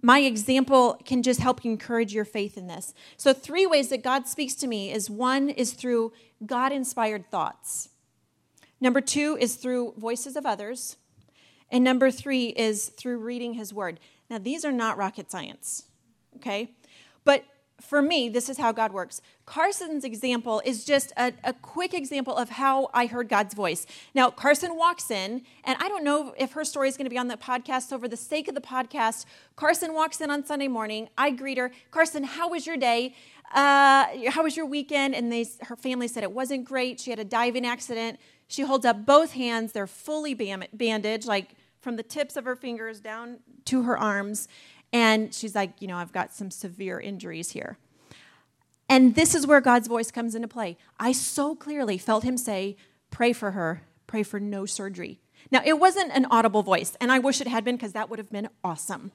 my 0.02 0.20
example 0.20 1.00
can 1.06 1.22
just 1.22 1.42
help 1.42 1.64
encourage 1.64 2.12
your 2.12 2.26
faith 2.26 2.58
in 2.58 2.66
this. 2.66 2.94
So, 3.18 3.34
three 3.34 3.68
ways 3.68 3.90
that 3.90 4.02
God 4.02 4.26
speaks 4.26 4.56
to 4.56 4.68
me 4.68 4.92
is 4.92 5.10
one 5.10 5.50
is 5.50 5.74
through 5.74 6.14
God 6.44 6.72
inspired 6.72 7.30
thoughts, 7.30 7.90
number 8.80 9.02
two 9.02 9.38
is 9.40 9.56
through 9.56 9.94
voices 9.98 10.36
of 10.36 10.46
others, 10.46 10.96
and 11.70 11.84
number 11.84 12.10
three 12.10 12.48
is 12.48 12.88
through 12.88 13.18
reading 13.18 13.56
His 13.56 13.74
Word. 13.74 14.00
Now, 14.30 14.38
these 14.38 14.64
are 14.64 14.72
not 14.72 14.98
rocket 14.98 15.30
science 15.30 15.84
okay? 16.38 16.72
But 17.24 17.46
for 17.82 18.02
me, 18.02 18.30
this 18.30 18.48
is 18.48 18.58
how 18.58 18.72
God 18.72 18.94
works. 18.94 19.22
Carson's 19.46 20.04
example 20.04 20.62
is 20.64 20.86
just 20.86 21.12
a, 21.18 21.34
a, 21.44 21.54
quick 21.54 21.94
example 21.94 22.36
of 22.36 22.50
how 22.50 22.90
I 22.94 23.08
heard 23.08 23.28
God's 23.28 23.54
voice. 23.54 23.86
Now, 24.14 24.30
Carson 24.30 24.78
walks 24.78 25.10
in, 25.10 25.42
and 25.64 25.78
I 25.80 25.90
don't 25.90 26.04
know 26.04 26.34
if 26.38 26.54
her 26.54 26.64
story 26.64 26.90
is 26.90 26.96
going 26.96 27.06
to 27.06 27.10
be 27.10 27.18
on 27.18 27.28
the 27.28 27.38
podcast. 27.38 27.90
So, 27.90 28.00
for 28.00 28.08
the 28.08 28.18
sake 28.18 28.48
of 28.48 28.56
the 28.56 28.62
podcast, 28.62 29.26
Carson 29.56 29.94
walks 29.94 30.22
in 30.22 30.30
on 30.30 30.46
Sunday 30.46 30.68
morning. 30.68 31.10
I 31.18 31.32
greet 31.32 31.58
her. 31.58 31.72
Carson, 31.90 32.24
how 32.24 32.50
was 32.50 32.66
your 32.68 32.78
day? 32.78 33.16
Uh, 33.54 34.08
how 34.30 34.44
was 34.44 34.56
your 34.56 34.66
weekend? 34.66 35.16
And 35.16 35.32
they, 35.32 35.46
her 35.64 35.76
family 35.76 36.08
said 36.08 36.24
it 36.24 36.32
wasn't 36.32 36.66
great. 36.66 37.00
She 37.00 37.10
had 37.10 37.20
a 37.20 37.26
diving 37.26 37.66
accident. 37.66 38.20
She 38.48 38.62
holds 38.62 38.86
up 38.86 39.06
both 39.06 39.32
hands. 39.34 39.72
They're 39.72 39.88
fully 39.88 40.34
bandaged, 40.34 41.26
like 41.26 41.56
from 41.82 41.96
the 41.96 42.04
tips 42.04 42.38
of 42.38 42.46
her 42.46 42.56
fingers 42.56 43.00
down 43.00 43.40
to 43.66 43.84
her 43.84 43.98
arms. 43.98 44.48
And 44.94 45.34
she's 45.34 45.56
like, 45.56 45.74
you 45.82 45.88
know, 45.88 45.98
I've 45.98 46.12
got 46.12 46.34
some 46.34 46.52
severe 46.52 47.00
injuries 47.00 47.52
here. 47.52 47.78
And 48.90 49.16
this 49.16 49.34
is 49.34 49.48
where 49.48 49.62
God's 49.62 49.88
voice 49.88 50.12
comes 50.12 50.36
into 50.36 50.50
play. 50.50 50.78
I 51.00 51.14
so 51.14 51.56
clearly 51.56 51.98
felt 51.98 52.24
him 52.24 52.38
say, 52.38 52.76
Pray 53.10 53.34
for 53.34 53.52
her, 53.52 53.84
pray 54.08 54.24
for 54.24 54.40
no 54.40 54.66
surgery. 54.66 55.20
Now, 55.52 55.62
it 55.66 55.80
wasn't 55.80 56.12
an 56.14 56.26
audible 56.32 56.64
voice, 56.64 56.96
and 57.02 57.12
I 57.12 57.20
wish 57.20 57.42
it 57.42 57.48
had 57.48 57.64
been 57.64 57.76
because 57.76 57.94
that 57.94 58.10
would 58.10 58.20
have 58.20 58.30
been 58.30 58.50
awesome. 58.64 59.12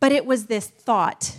But 0.00 0.12
it 0.12 0.26
was 0.26 0.46
this 0.46 0.68
thought 0.68 1.36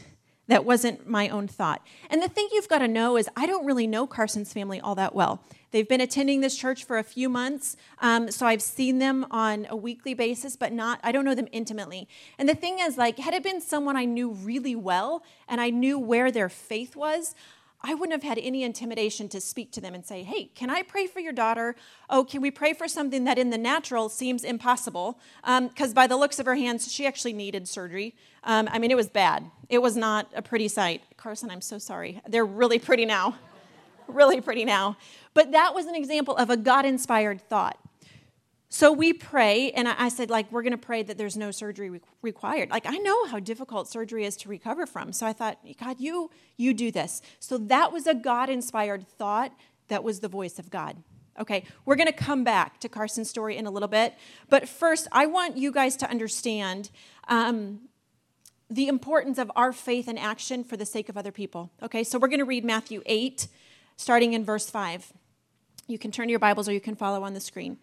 that 0.50 0.65
wasn't 0.65 1.08
my 1.08 1.29
own 1.29 1.48
thought. 1.48 1.82
And 2.10 2.22
the 2.22 2.27
thing 2.27 2.50
you've 2.51 2.68
got 2.68 2.79
to 2.79 2.88
know 2.88 3.18
is 3.18 3.29
I 3.36 3.46
don't 3.46 3.65
really 3.65 3.88
know 3.88 4.08
Carson's 4.08 4.51
family 4.51 4.82
all 4.82 4.96
that 4.96 5.13
well. 5.15 5.41
They've 5.72 5.88
been 5.88 6.01
attending 6.01 6.41
this 6.41 6.58
church 6.58 6.84
for 6.84 6.98
a 6.98 7.03
few 7.03 7.29
months, 7.29 7.77
um, 8.01 8.32
so 8.32 8.48
I've 8.48 8.62
seen 8.62 8.98
them 8.98 9.27
on 9.29 9.68
a 9.70 9.75
weekly 9.75 10.15
basis, 10.15 10.56
but 10.56 10.74
not, 10.74 11.00
I 11.03 11.12
don't 11.12 11.24
know 11.24 11.36
them 11.36 11.48
intimately. 11.51 12.08
And 12.39 12.50
the 12.50 12.56
thing 12.56 12.79
is, 12.79 12.98
like, 12.98 13.20
had 13.20 13.36
it 13.36 13.44
been 13.44 13.62
someone 13.62 13.96
I 13.96 14.06
knew 14.06 14.32
really 14.32 14.75
well 14.75 15.24
and 15.48 15.62
I 15.62 15.70
knew 15.70 16.00
where 16.00 16.32
their 16.32 16.50
faith 16.50 16.96
was, 16.96 17.36
I 17.81 17.93
wouldn't 17.93 18.12
have 18.12 18.27
had 18.27 18.38
any 18.43 18.63
intimidation 18.63 19.29
to 19.29 19.39
speak 19.39 19.71
to 19.71 19.81
them 19.81 19.95
and 19.95 20.05
say, 20.05 20.24
Hey, 20.24 20.45
can 20.53 20.69
I 20.69 20.81
pray 20.81 21.07
for 21.07 21.21
your 21.21 21.31
daughter? 21.31 21.75
Oh, 22.09 22.25
can 22.25 22.41
we 22.41 22.51
pray 22.51 22.74
for 22.74 22.88
something 22.88 23.24
that 23.24 23.38
in 23.38 23.51
the 23.51 23.57
natural 23.57 24.09
seems 24.09 24.43
impossible? 24.43 25.19
Because 25.43 25.89
um, 25.89 25.93
by 25.93 26.05
the 26.05 26.17
looks 26.17 26.39
of 26.39 26.45
her 26.45 26.55
hands, 26.55 26.91
she 26.91 27.05
actually 27.07 27.33
needed 27.33 27.67
surgery. 27.67 28.15
Um, 28.43 28.67
I 28.71 28.79
mean, 28.79 28.91
it 28.91 28.98
was 28.98 29.09
bad. 29.09 29.50
It 29.69 29.81
was 29.81 29.95
not 29.95 30.29
a 30.36 30.41
pretty 30.41 30.67
sight. 30.67 31.03
Carson, 31.15 31.50
I'm 31.50 31.62
so 31.62 31.77
sorry. 31.77 32.21
They're 32.27 32.45
really 32.45 32.79
pretty 32.79 33.05
now. 33.05 33.36
really 34.07 34.41
pretty 34.41 34.65
now. 34.65 34.98
But 35.33 35.51
that 35.53 35.74
was 35.74 35.86
an 35.86 35.95
example 35.95 36.36
of 36.36 36.50
a 36.50 36.57
God 36.57 36.86
inspired 36.86 37.41
thought. 37.41 37.79
So 38.71 38.93
we 38.93 39.13
pray, 39.13 39.71
and 39.71 39.88
I 39.88 40.09
said, 40.09 40.29
like, 40.29 40.51
we're 40.51 40.61
going 40.61 40.71
to 40.71 40.77
pray 40.77 41.01
that 41.01 41.17
there's 41.17 41.35
no 41.35 41.49
surgery 41.49 41.89
re- 41.89 42.01
required. 42.21 42.69
Like, 42.69 42.85
I 42.85 42.97
know 42.97 43.25
how 43.25 43.39
difficult 43.39 43.88
surgery 43.89 44.25
is 44.25 44.38
to 44.38 44.49
recover 44.49 44.85
from. 44.85 45.11
So 45.11 45.25
I 45.25 45.33
thought, 45.33 45.57
God, 45.79 45.99
you 45.99 46.29
you 46.55 46.75
do 46.75 46.91
this. 46.91 47.23
So 47.39 47.57
that 47.57 47.91
was 47.91 48.05
a 48.05 48.13
God-inspired 48.13 49.07
thought. 49.07 49.51
That 49.88 50.03
was 50.03 50.19
the 50.19 50.27
voice 50.27 50.59
of 50.59 50.69
God. 50.69 50.97
Okay, 51.39 51.63
we're 51.85 51.95
going 51.95 52.07
to 52.07 52.13
come 52.13 52.43
back 52.43 52.79
to 52.81 52.89
Carson's 52.89 53.29
story 53.29 53.57
in 53.57 53.65
a 53.65 53.71
little 53.71 53.88
bit, 53.88 54.13
but 54.49 54.67
first, 54.67 55.07
I 55.11 55.25
want 55.25 55.57
you 55.57 55.71
guys 55.71 55.95
to 55.97 56.09
understand 56.09 56.91
um, 57.29 57.88
the 58.69 58.88
importance 58.88 59.38
of 59.38 59.49
our 59.55 59.71
faith 59.71 60.09
and 60.09 60.19
action 60.19 60.65
for 60.65 60.75
the 60.75 60.85
sake 60.85 61.07
of 61.07 61.17
other 61.17 61.31
people. 61.31 61.71
Okay, 61.81 62.03
so 62.03 62.19
we're 62.19 62.27
going 62.27 62.39
to 62.39 62.45
read 62.45 62.65
Matthew 62.65 63.01
8, 63.05 63.47
starting 63.95 64.33
in 64.33 64.43
verse 64.43 64.69
5. 64.69 65.13
You 65.88 65.97
can 65.97 66.11
turn 66.11 66.27
to 66.27 66.31
your 66.31 66.39
Bibles 66.39 66.67
or 66.67 66.73
you 66.73 66.81
can 66.81 66.95
follow 66.95 67.23
on 67.23 67.33
the 67.33 67.39
screen. 67.39 67.77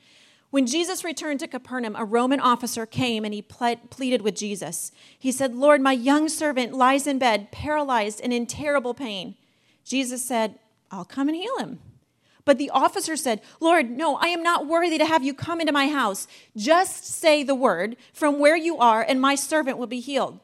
When 0.57 0.67
Jesus 0.67 1.05
returned 1.05 1.41
to 1.41 1.49
Capernaum, 1.49 1.95
a 1.97 2.05
Roman 2.07 2.41
officer 2.41 2.87
came 2.87 3.27
and 3.27 3.35
he 3.35 3.43
pleaded 3.43 4.23
with 4.23 4.35
Jesus. 4.35 4.91
He 5.19 5.31
said, 5.31 5.55
Lord, 5.55 5.83
my 5.83 5.93
young 5.93 6.31
servant 6.31 6.73
lies 6.73 7.07
in 7.07 7.19
bed, 7.19 7.53
paralyzed 7.53 8.23
and 8.23 8.33
in 8.33 8.47
terrible 8.47 8.95
pain. 8.95 9.35
Jesus 9.85 10.25
said, 10.25 10.59
I'll 10.91 11.05
come 11.05 11.29
and 11.29 11.37
heal 11.37 11.59
him. 11.59 11.81
But 12.47 12.57
the 12.57 12.71
officer 12.71 13.17
said, 13.17 13.43
Lord, 13.61 13.91
no, 13.91 14.17
I 14.17 14.29
am 14.29 14.43
not 14.43 14.67
worthy 14.67 14.97
to 14.97 15.05
have 15.05 15.23
you 15.23 15.35
come 15.35 15.61
into 15.61 15.75
my 15.75 15.89
house. 15.89 16.27
Just 16.57 17.05
say 17.05 17.43
the 17.43 17.55
word 17.55 17.99
from 18.15 18.39
where 18.39 18.57
you 18.57 18.79
are, 18.79 19.03
and 19.07 19.21
my 19.21 19.35
servant 19.35 19.77
will 19.77 19.87
be 19.87 20.01
healed. 20.01 20.41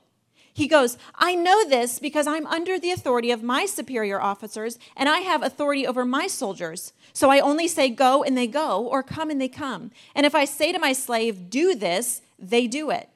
He 0.55 0.69
goes, 0.69 0.99
I 1.15 1.35
know 1.35 1.67
this 1.67 1.99
because 1.99 2.27
I'm 2.27 2.47
under 2.47 2.79
the 2.79 2.91
authority 2.91 3.31
of 3.31 3.43
my 3.43 3.65
superior 3.65 4.21
officers, 4.21 4.79
and 4.97 5.09
I 5.09 5.21
have 5.21 5.43
authority 5.43 5.87
over 5.87 6.05
my 6.05 6.27
soldiers. 6.27 6.93
So 7.15 7.31
I 7.31 7.41
only 7.41 7.67
say, 7.69 7.89
Go, 7.89 8.23
and 8.23 8.37
they 8.37 8.47
go, 8.47 8.87
or 8.87 9.03
come, 9.03 9.31
and 9.31 9.41
they 9.41 9.49
come. 9.49 9.91
And 10.15 10.27
if 10.27 10.35
I 10.35 10.45
say 10.45 10.71
to 10.73 10.79
my 10.79 10.93
slave, 10.93 11.49
Do 11.49 11.75
this, 11.75 12.21
they 12.39 12.67
do 12.67 12.91
it. 12.91 13.09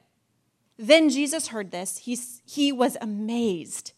Then 0.77 1.09
Jesus 1.09 1.49
heard 1.49 1.71
this. 1.71 1.99
He, 1.99 2.17
he 2.45 2.71
was 2.71 2.97
amazed. 3.01 3.91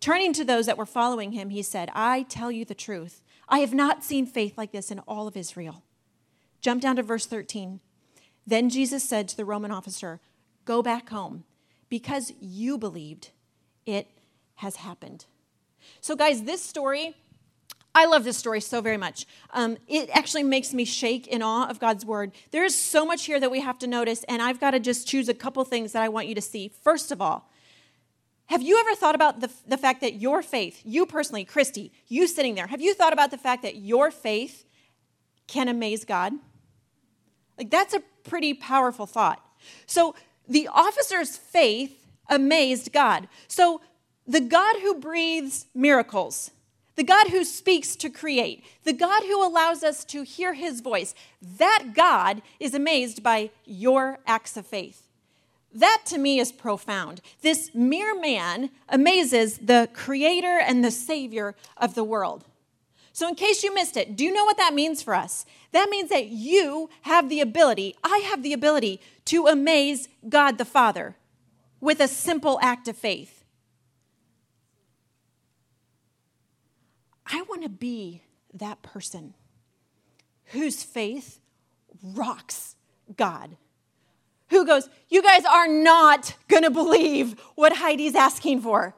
Turning 0.00 0.32
to 0.34 0.44
those 0.44 0.66
that 0.66 0.78
were 0.78 0.86
following 0.86 1.32
him, 1.32 1.50
he 1.50 1.62
said, 1.62 1.90
I 1.94 2.22
tell 2.24 2.50
you 2.50 2.64
the 2.64 2.74
truth. 2.74 3.22
I 3.48 3.60
have 3.60 3.74
not 3.74 4.04
seen 4.04 4.26
faith 4.26 4.56
like 4.56 4.72
this 4.72 4.90
in 4.90 5.00
all 5.00 5.28
of 5.28 5.36
Israel. 5.36 5.82
Jump 6.60 6.82
down 6.82 6.96
to 6.96 7.02
verse 7.02 7.26
13. 7.26 7.80
Then 8.46 8.70
Jesus 8.70 9.04
said 9.04 9.28
to 9.28 9.36
the 9.36 9.44
Roman 9.44 9.70
officer, 9.70 10.20
Go 10.64 10.82
back 10.82 11.10
home 11.10 11.44
because 11.88 12.32
you 12.40 12.78
believed, 12.78 13.30
it 13.84 14.08
has 14.56 14.76
happened. 14.76 15.26
So, 16.00 16.16
guys, 16.16 16.42
this 16.42 16.62
story, 16.62 17.14
I 17.94 18.06
love 18.06 18.24
this 18.24 18.36
story 18.36 18.60
so 18.60 18.80
very 18.80 18.96
much. 18.96 19.26
Um, 19.52 19.76
it 19.88 20.10
actually 20.12 20.42
makes 20.42 20.74
me 20.74 20.84
shake 20.84 21.26
in 21.26 21.42
awe 21.42 21.68
of 21.68 21.78
God's 21.78 22.04
word. 22.04 22.32
There 22.50 22.64
is 22.64 22.74
so 22.74 23.06
much 23.06 23.24
here 23.24 23.40
that 23.40 23.50
we 23.50 23.60
have 23.60 23.78
to 23.78 23.86
notice, 23.86 24.24
and 24.24 24.42
I've 24.42 24.60
got 24.60 24.72
to 24.72 24.80
just 24.80 25.06
choose 25.06 25.28
a 25.28 25.34
couple 25.34 25.64
things 25.64 25.92
that 25.92 26.02
I 26.02 26.08
want 26.08 26.26
you 26.26 26.34
to 26.34 26.42
see. 26.42 26.68
First 26.82 27.10
of 27.12 27.20
all, 27.20 27.50
have 28.46 28.62
you 28.62 28.78
ever 28.78 28.94
thought 28.94 29.14
about 29.14 29.40
the, 29.40 29.50
the 29.66 29.76
fact 29.76 30.00
that 30.02 30.14
your 30.14 30.42
faith, 30.42 30.82
you 30.84 31.04
personally, 31.04 31.44
Christy, 31.44 31.92
you 32.06 32.28
sitting 32.28 32.54
there, 32.54 32.68
have 32.68 32.80
you 32.80 32.94
thought 32.94 33.12
about 33.12 33.30
the 33.30 33.38
fact 33.38 33.62
that 33.62 33.76
your 33.76 34.10
faith 34.10 34.64
can 35.46 35.68
amaze 35.68 36.04
God? 36.04 36.32
Like, 37.58 37.70
that's 37.70 37.94
a 37.94 38.00
pretty 38.24 38.54
powerful 38.54 39.06
thought. 39.06 39.42
So, 39.86 40.14
the 40.48 40.68
officer's 40.68 41.36
faith 41.36 42.06
amazed 42.28 42.92
God. 42.92 43.28
So, 43.48 43.80
the 44.26 44.40
God 44.40 44.76
who 44.80 44.94
breathes 44.98 45.66
miracles, 45.72 46.50
the 46.96 47.04
God 47.04 47.28
who 47.28 47.44
speaks 47.44 47.94
to 47.96 48.10
create, 48.10 48.64
the 48.82 48.92
God 48.92 49.22
who 49.22 49.46
allows 49.46 49.84
us 49.84 50.04
to 50.06 50.22
hear 50.22 50.54
his 50.54 50.80
voice, 50.80 51.14
that 51.58 51.92
God 51.94 52.42
is 52.58 52.74
amazed 52.74 53.22
by 53.22 53.50
your 53.64 54.18
acts 54.26 54.56
of 54.56 54.66
faith. 54.66 55.06
That 55.72 56.02
to 56.06 56.18
me 56.18 56.40
is 56.40 56.52
profound. 56.52 57.20
This 57.42 57.70
mere 57.74 58.18
man 58.18 58.70
amazes 58.88 59.58
the 59.58 59.88
creator 59.92 60.58
and 60.58 60.82
the 60.82 60.90
savior 60.90 61.54
of 61.76 61.94
the 61.94 62.04
world. 62.04 62.44
So, 63.16 63.26
in 63.26 63.34
case 63.34 63.64
you 63.64 63.72
missed 63.72 63.96
it, 63.96 64.14
do 64.14 64.24
you 64.24 64.30
know 64.30 64.44
what 64.44 64.58
that 64.58 64.74
means 64.74 65.02
for 65.02 65.14
us? 65.14 65.46
That 65.72 65.88
means 65.88 66.10
that 66.10 66.26
you 66.26 66.90
have 67.00 67.30
the 67.30 67.40
ability, 67.40 67.96
I 68.04 68.18
have 68.18 68.42
the 68.42 68.52
ability 68.52 69.00
to 69.24 69.46
amaze 69.46 70.10
God 70.28 70.58
the 70.58 70.66
Father 70.66 71.16
with 71.80 71.98
a 72.00 72.08
simple 72.08 72.58
act 72.60 72.88
of 72.88 72.96
faith. 72.98 73.42
I 77.24 77.40
want 77.48 77.62
to 77.62 77.70
be 77.70 78.20
that 78.52 78.82
person 78.82 79.32
whose 80.52 80.82
faith 80.82 81.40
rocks 82.02 82.76
God. 83.16 83.56
Who 84.50 84.66
goes, 84.66 84.90
You 85.08 85.22
guys 85.22 85.46
are 85.46 85.68
not 85.68 86.36
going 86.48 86.64
to 86.64 86.70
believe 86.70 87.40
what 87.54 87.76
Heidi's 87.76 88.14
asking 88.14 88.60
for. 88.60 88.94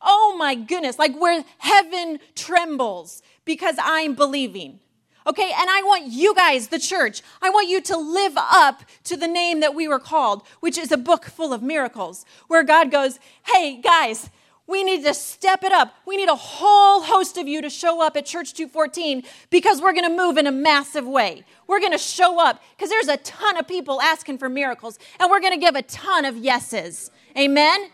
Oh 0.00 0.36
my 0.38 0.54
goodness, 0.54 0.98
like 0.98 1.18
where 1.18 1.44
heaven 1.58 2.18
trembles 2.34 3.22
because 3.44 3.76
I'm 3.78 4.14
believing. 4.14 4.80
Okay, 5.26 5.52
and 5.54 5.68
I 5.68 5.82
want 5.82 6.04
you 6.06 6.34
guys, 6.34 6.68
the 6.68 6.78
church, 6.78 7.20
I 7.42 7.50
want 7.50 7.68
you 7.68 7.82
to 7.82 7.98
live 7.98 8.32
up 8.36 8.82
to 9.04 9.16
the 9.16 9.28
name 9.28 9.60
that 9.60 9.74
we 9.74 9.86
were 9.86 9.98
called, 9.98 10.42
which 10.60 10.78
is 10.78 10.90
a 10.90 10.96
book 10.96 11.26
full 11.26 11.52
of 11.52 11.62
miracles, 11.62 12.24
where 12.46 12.62
God 12.62 12.90
goes, 12.90 13.18
hey, 13.44 13.78
guys, 13.78 14.30
we 14.66 14.84
need 14.84 15.04
to 15.04 15.12
step 15.12 15.64
it 15.64 15.72
up. 15.72 15.94
We 16.06 16.16
need 16.16 16.28
a 16.28 16.34
whole 16.34 17.02
host 17.02 17.36
of 17.36 17.46
you 17.46 17.60
to 17.60 17.68
show 17.68 18.02
up 18.02 18.16
at 18.16 18.24
Church 18.24 18.54
214 18.54 19.22
because 19.50 19.82
we're 19.82 19.92
going 19.92 20.08
to 20.08 20.16
move 20.16 20.38
in 20.38 20.46
a 20.46 20.52
massive 20.52 21.06
way. 21.06 21.44
We're 21.66 21.80
going 21.80 21.92
to 21.92 21.98
show 21.98 22.40
up 22.40 22.62
because 22.76 22.88
there's 22.88 23.08
a 23.08 23.16
ton 23.18 23.58
of 23.58 23.68
people 23.68 24.00
asking 24.00 24.38
for 24.38 24.48
miracles, 24.48 24.98
and 25.20 25.30
we're 25.30 25.40
going 25.40 25.54
to 25.54 25.60
give 25.60 25.74
a 25.74 25.82
ton 25.82 26.24
of 26.24 26.36
yeses. 26.36 27.10
Amen? 27.36 27.90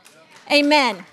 Amen. 0.53 1.05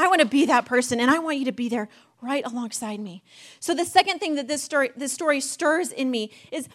I 0.00 0.08
want 0.08 0.20
to 0.20 0.26
be 0.26 0.46
that 0.46 0.64
person, 0.64 0.98
and 0.98 1.10
I 1.10 1.18
want 1.18 1.38
you 1.38 1.44
to 1.44 1.52
be 1.52 1.68
there 1.68 1.88
right 2.22 2.44
alongside 2.46 3.00
me. 3.00 3.22
So 3.60 3.74
the 3.74 3.84
second 3.84 4.18
thing 4.18 4.34
that 4.36 4.48
this 4.48 4.62
story 4.62 4.90
this 4.96 5.12
story 5.12 5.40
stirs 5.40 5.92
in 5.92 6.10
me 6.10 6.30
is 6.50 6.68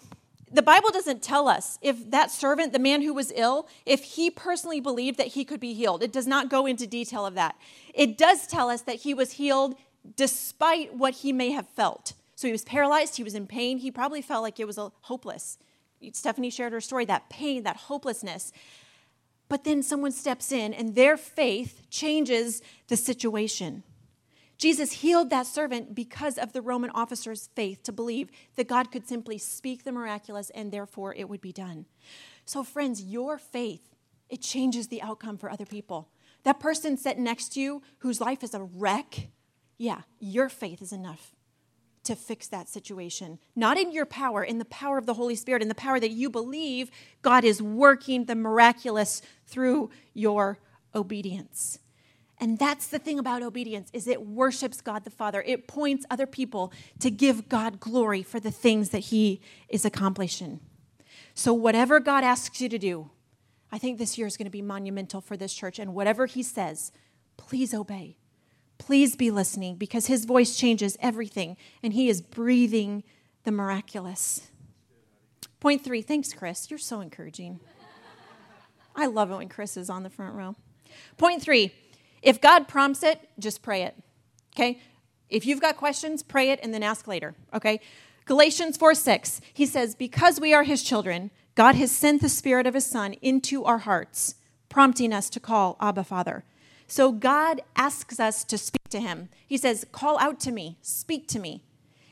the 0.51 0.61
Bible 0.61 0.91
doesn't 0.91 1.23
tell 1.23 1.47
us 1.47 1.79
if 1.81 2.11
that 2.11 2.29
servant, 2.29 2.71
the 2.71 2.79
man 2.79 3.01
who 3.01 3.13
was 3.13 3.33
ill, 3.35 3.67
if 3.85 4.03
he 4.03 4.29
personally 4.29 4.79
believed 4.79 5.17
that 5.17 5.27
he 5.27 5.43
could 5.43 5.59
be 5.59 5.73
healed. 5.73 6.03
It 6.03 6.13
does 6.13 6.27
not 6.27 6.49
go 6.49 6.67
into 6.67 6.85
detail 6.85 7.25
of 7.25 7.33
that. 7.33 7.55
It 7.93 8.17
does 8.17 8.45
tell 8.45 8.69
us 8.69 8.81
that 8.83 8.97
he 8.97 9.13
was 9.13 9.33
healed 9.33 9.75
despite 10.15 10.93
what 10.93 11.15
he 11.15 11.33
may 11.33 11.49
have 11.51 11.67
felt. 11.67 12.13
So 12.35 12.47
he 12.47 12.51
was 12.51 12.63
paralyzed, 12.63 13.17
he 13.17 13.23
was 13.23 13.33
in 13.33 13.47
pain, 13.47 13.79
he 13.79 13.89
probably 13.89 14.21
felt 14.21 14.43
like 14.43 14.59
it 14.59 14.67
was 14.67 14.77
a 14.77 14.91
hopeless. 15.01 15.57
Stephanie 16.11 16.51
shared 16.51 16.73
her 16.73 16.81
story 16.81 17.05
that 17.05 17.29
pain, 17.29 17.63
that 17.63 17.77
hopelessness. 17.77 18.51
But 19.47 19.63
then 19.63 19.83
someone 19.83 20.11
steps 20.11 20.51
in 20.51 20.73
and 20.73 20.95
their 20.95 21.17
faith 21.17 21.87
changes 21.89 22.61
the 22.87 22.97
situation. 22.97 23.83
Jesus 24.57 24.93
healed 24.93 25.29
that 25.29 25.47
servant 25.47 25.93
because 25.93 26.37
of 26.37 26.53
the 26.53 26.61
Roman 26.61 26.89
officer's 26.91 27.49
faith 27.55 27.83
to 27.83 27.91
believe 27.91 28.29
that 28.55 28.69
God 28.69 28.91
could 28.91 29.07
simply 29.07 29.37
speak 29.37 29.83
the 29.83 29.91
miraculous 29.91 30.49
and 30.51 30.71
therefore 30.71 31.13
it 31.13 31.27
would 31.27 31.41
be 31.41 31.51
done. 31.51 31.85
So, 32.45 32.63
friends, 32.63 33.01
your 33.01 33.37
faith, 33.37 33.95
it 34.29 34.41
changes 34.41 34.87
the 34.87 35.01
outcome 35.01 35.37
for 35.37 35.51
other 35.51 35.65
people. 35.65 36.09
That 36.43 36.59
person 36.59 36.97
sitting 36.97 37.23
next 37.23 37.53
to 37.53 37.59
you 37.59 37.81
whose 37.99 38.21
life 38.21 38.43
is 38.43 38.53
a 38.53 38.63
wreck, 38.63 39.29
yeah, 39.77 40.01
your 40.19 40.47
faith 40.47 40.81
is 40.81 40.93
enough 40.93 41.35
to 42.05 42.15
fix 42.15 42.47
that 42.47 42.69
situation. 42.69 43.39
Not 43.55 43.77
in 43.77 43.91
your 43.91 44.05
power, 44.05 44.43
in 44.43 44.57
the 44.57 44.65
power 44.65 44.97
of 44.97 45.05
the 45.05 45.13
Holy 45.13 45.35
Spirit, 45.35 45.61
in 45.61 45.67
the 45.67 45.75
power 45.75 45.99
that 45.99 46.11
you 46.11 46.29
believe 46.29 46.89
God 47.21 47.43
is 47.43 47.61
working 47.61 48.25
the 48.25 48.35
miraculous 48.35 49.21
through 49.45 49.89
your 50.13 50.59
obedience. 50.93 51.79
And 52.37 52.59
that's 52.59 52.87
the 52.87 52.99
thing 52.99 53.17
about 53.17 53.43
obedience 53.43 53.89
is 53.93 54.07
it 54.07 54.25
worships 54.25 54.81
God 54.81 55.03
the 55.03 55.09
Father. 55.09 55.41
It 55.41 55.67
points 55.67 56.05
other 56.09 56.25
people 56.25 56.73
to 56.99 57.09
give 57.09 57.47
God 57.47 57.79
glory 57.79 58.23
for 58.23 58.39
the 58.39 58.51
things 58.51 58.89
that 58.89 58.99
he 58.99 59.41
is 59.69 59.85
accomplishing. 59.85 60.59
So 61.33 61.53
whatever 61.53 61.99
God 61.99 62.23
asks 62.23 62.59
you 62.59 62.69
to 62.69 62.77
do, 62.77 63.09
I 63.71 63.77
think 63.77 63.97
this 63.97 64.17
year 64.17 64.27
is 64.27 64.37
going 64.37 64.45
to 64.45 64.51
be 64.51 64.61
monumental 64.61 65.21
for 65.21 65.37
this 65.37 65.53
church 65.53 65.79
and 65.79 65.93
whatever 65.93 66.25
he 66.25 66.43
says, 66.43 66.91
please 67.37 67.73
obey. 67.73 68.17
Please 68.77 69.15
be 69.15 69.31
listening 69.31 69.75
because 69.75 70.07
his 70.07 70.25
voice 70.25 70.57
changes 70.57 70.97
everything 70.99 71.57
and 71.81 71.93
he 71.93 72.09
is 72.09 72.21
breathing 72.21 73.03
the 73.43 73.51
miraculous. 73.51 74.49
Point 75.59 75.83
3, 75.83 76.01
thanks 76.01 76.33
Chris. 76.33 76.69
You're 76.69 76.77
so 76.77 77.01
encouraging. 77.01 77.59
I 78.95 79.07
love 79.07 79.31
it 79.31 79.35
when 79.35 79.49
Chris 79.49 79.77
is 79.77 79.89
on 79.89 80.03
the 80.03 80.09
front 80.09 80.35
row. 80.35 80.55
Point 81.17 81.41
3, 81.41 81.73
if 82.21 82.39
God 82.41 82.67
prompts 82.67 83.03
it, 83.03 83.29
just 83.39 83.61
pray 83.61 83.83
it. 83.83 83.95
Okay? 84.55 84.79
If 85.29 85.45
you've 85.45 85.61
got 85.61 85.77
questions, 85.77 86.23
pray 86.23 86.51
it 86.51 86.59
and 86.61 86.73
then 86.73 86.83
ask 86.83 87.07
later. 87.07 87.35
Okay? 87.53 87.79
Galatians 88.25 88.77
4 88.77 88.95
6, 88.95 89.41
he 89.53 89.65
says, 89.65 89.95
Because 89.95 90.39
we 90.39 90.53
are 90.53 90.63
his 90.63 90.81
children, 90.81 91.31
God 91.55 91.75
has 91.75 91.91
sent 91.91 92.21
the 92.21 92.29
Spirit 92.29 92.67
of 92.67 92.73
his 92.73 92.85
Son 92.85 93.13
into 93.21 93.63
our 93.63 93.79
hearts, 93.79 94.35
prompting 94.69 95.13
us 95.13 95.29
to 95.29 95.39
call 95.39 95.77
Abba 95.79 96.03
Father. 96.03 96.43
So 96.87 97.11
God 97.11 97.61
asks 97.75 98.19
us 98.19 98.43
to 98.45 98.57
speak 98.57 98.89
to 98.89 98.99
him. 98.99 99.29
He 99.45 99.57
says, 99.57 99.85
Call 99.91 100.19
out 100.19 100.39
to 100.41 100.51
me, 100.51 100.77
speak 100.81 101.27
to 101.29 101.39
me. 101.39 101.63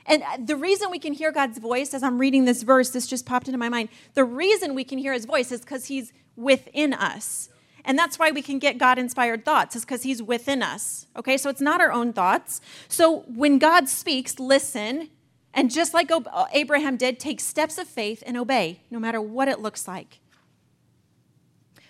And 0.06 0.24
the 0.46 0.56
reason 0.56 0.92
we 0.92 1.00
can 1.00 1.14
hear 1.14 1.32
God's 1.32 1.60
voice, 1.60 1.94
as 1.94 2.04
I'm 2.04 2.18
reading 2.20 2.46
this 2.46 2.64
verse, 2.64 2.90
this 2.90 3.08
just 3.08 3.26
popped 3.26 3.48
into 3.48 3.58
my 3.58 3.70
mind. 3.70 3.90
The 4.16 4.26
reason 4.26 4.76
we 4.76 4.84
can 4.84 4.98
hear 4.98 5.14
his 5.14 5.26
voice 5.26 5.52
is 5.52 5.62
because 5.62 5.86
he's 5.86 6.12
within 6.36 6.94
us. 6.94 7.50
And 7.86 7.98
that's 7.98 8.18
why 8.18 8.32
we 8.32 8.42
can 8.42 8.60
get 8.60 8.78
God 8.78 8.98
inspired 8.98 9.44
thoughts, 9.44 9.76
is 9.76 9.84
because 9.84 10.04
He's 10.04 10.24
within 10.24 10.64
us. 10.64 11.08
Okay, 11.18 11.38
so 11.38 11.50
it's 11.50 11.62
not 11.62 11.82
our 11.82 11.92
own 11.92 12.14
thoughts. 12.14 12.62
So 12.88 13.22
when 13.22 13.60
God 13.60 13.90
speaks, 13.90 14.40
listen, 14.40 15.10
and 15.54 15.70
just 15.70 15.94
like 15.94 16.10
Abraham 16.54 16.98
did, 16.98 17.20
take 17.20 17.40
steps 17.40 17.78
of 17.78 17.88
faith 17.88 18.24
and 18.26 18.38
obey, 18.38 18.82
no 18.90 19.00
matter 19.00 19.22
what 19.22 19.48
it 19.48 19.60
looks 19.60 19.88
like. 19.88 20.20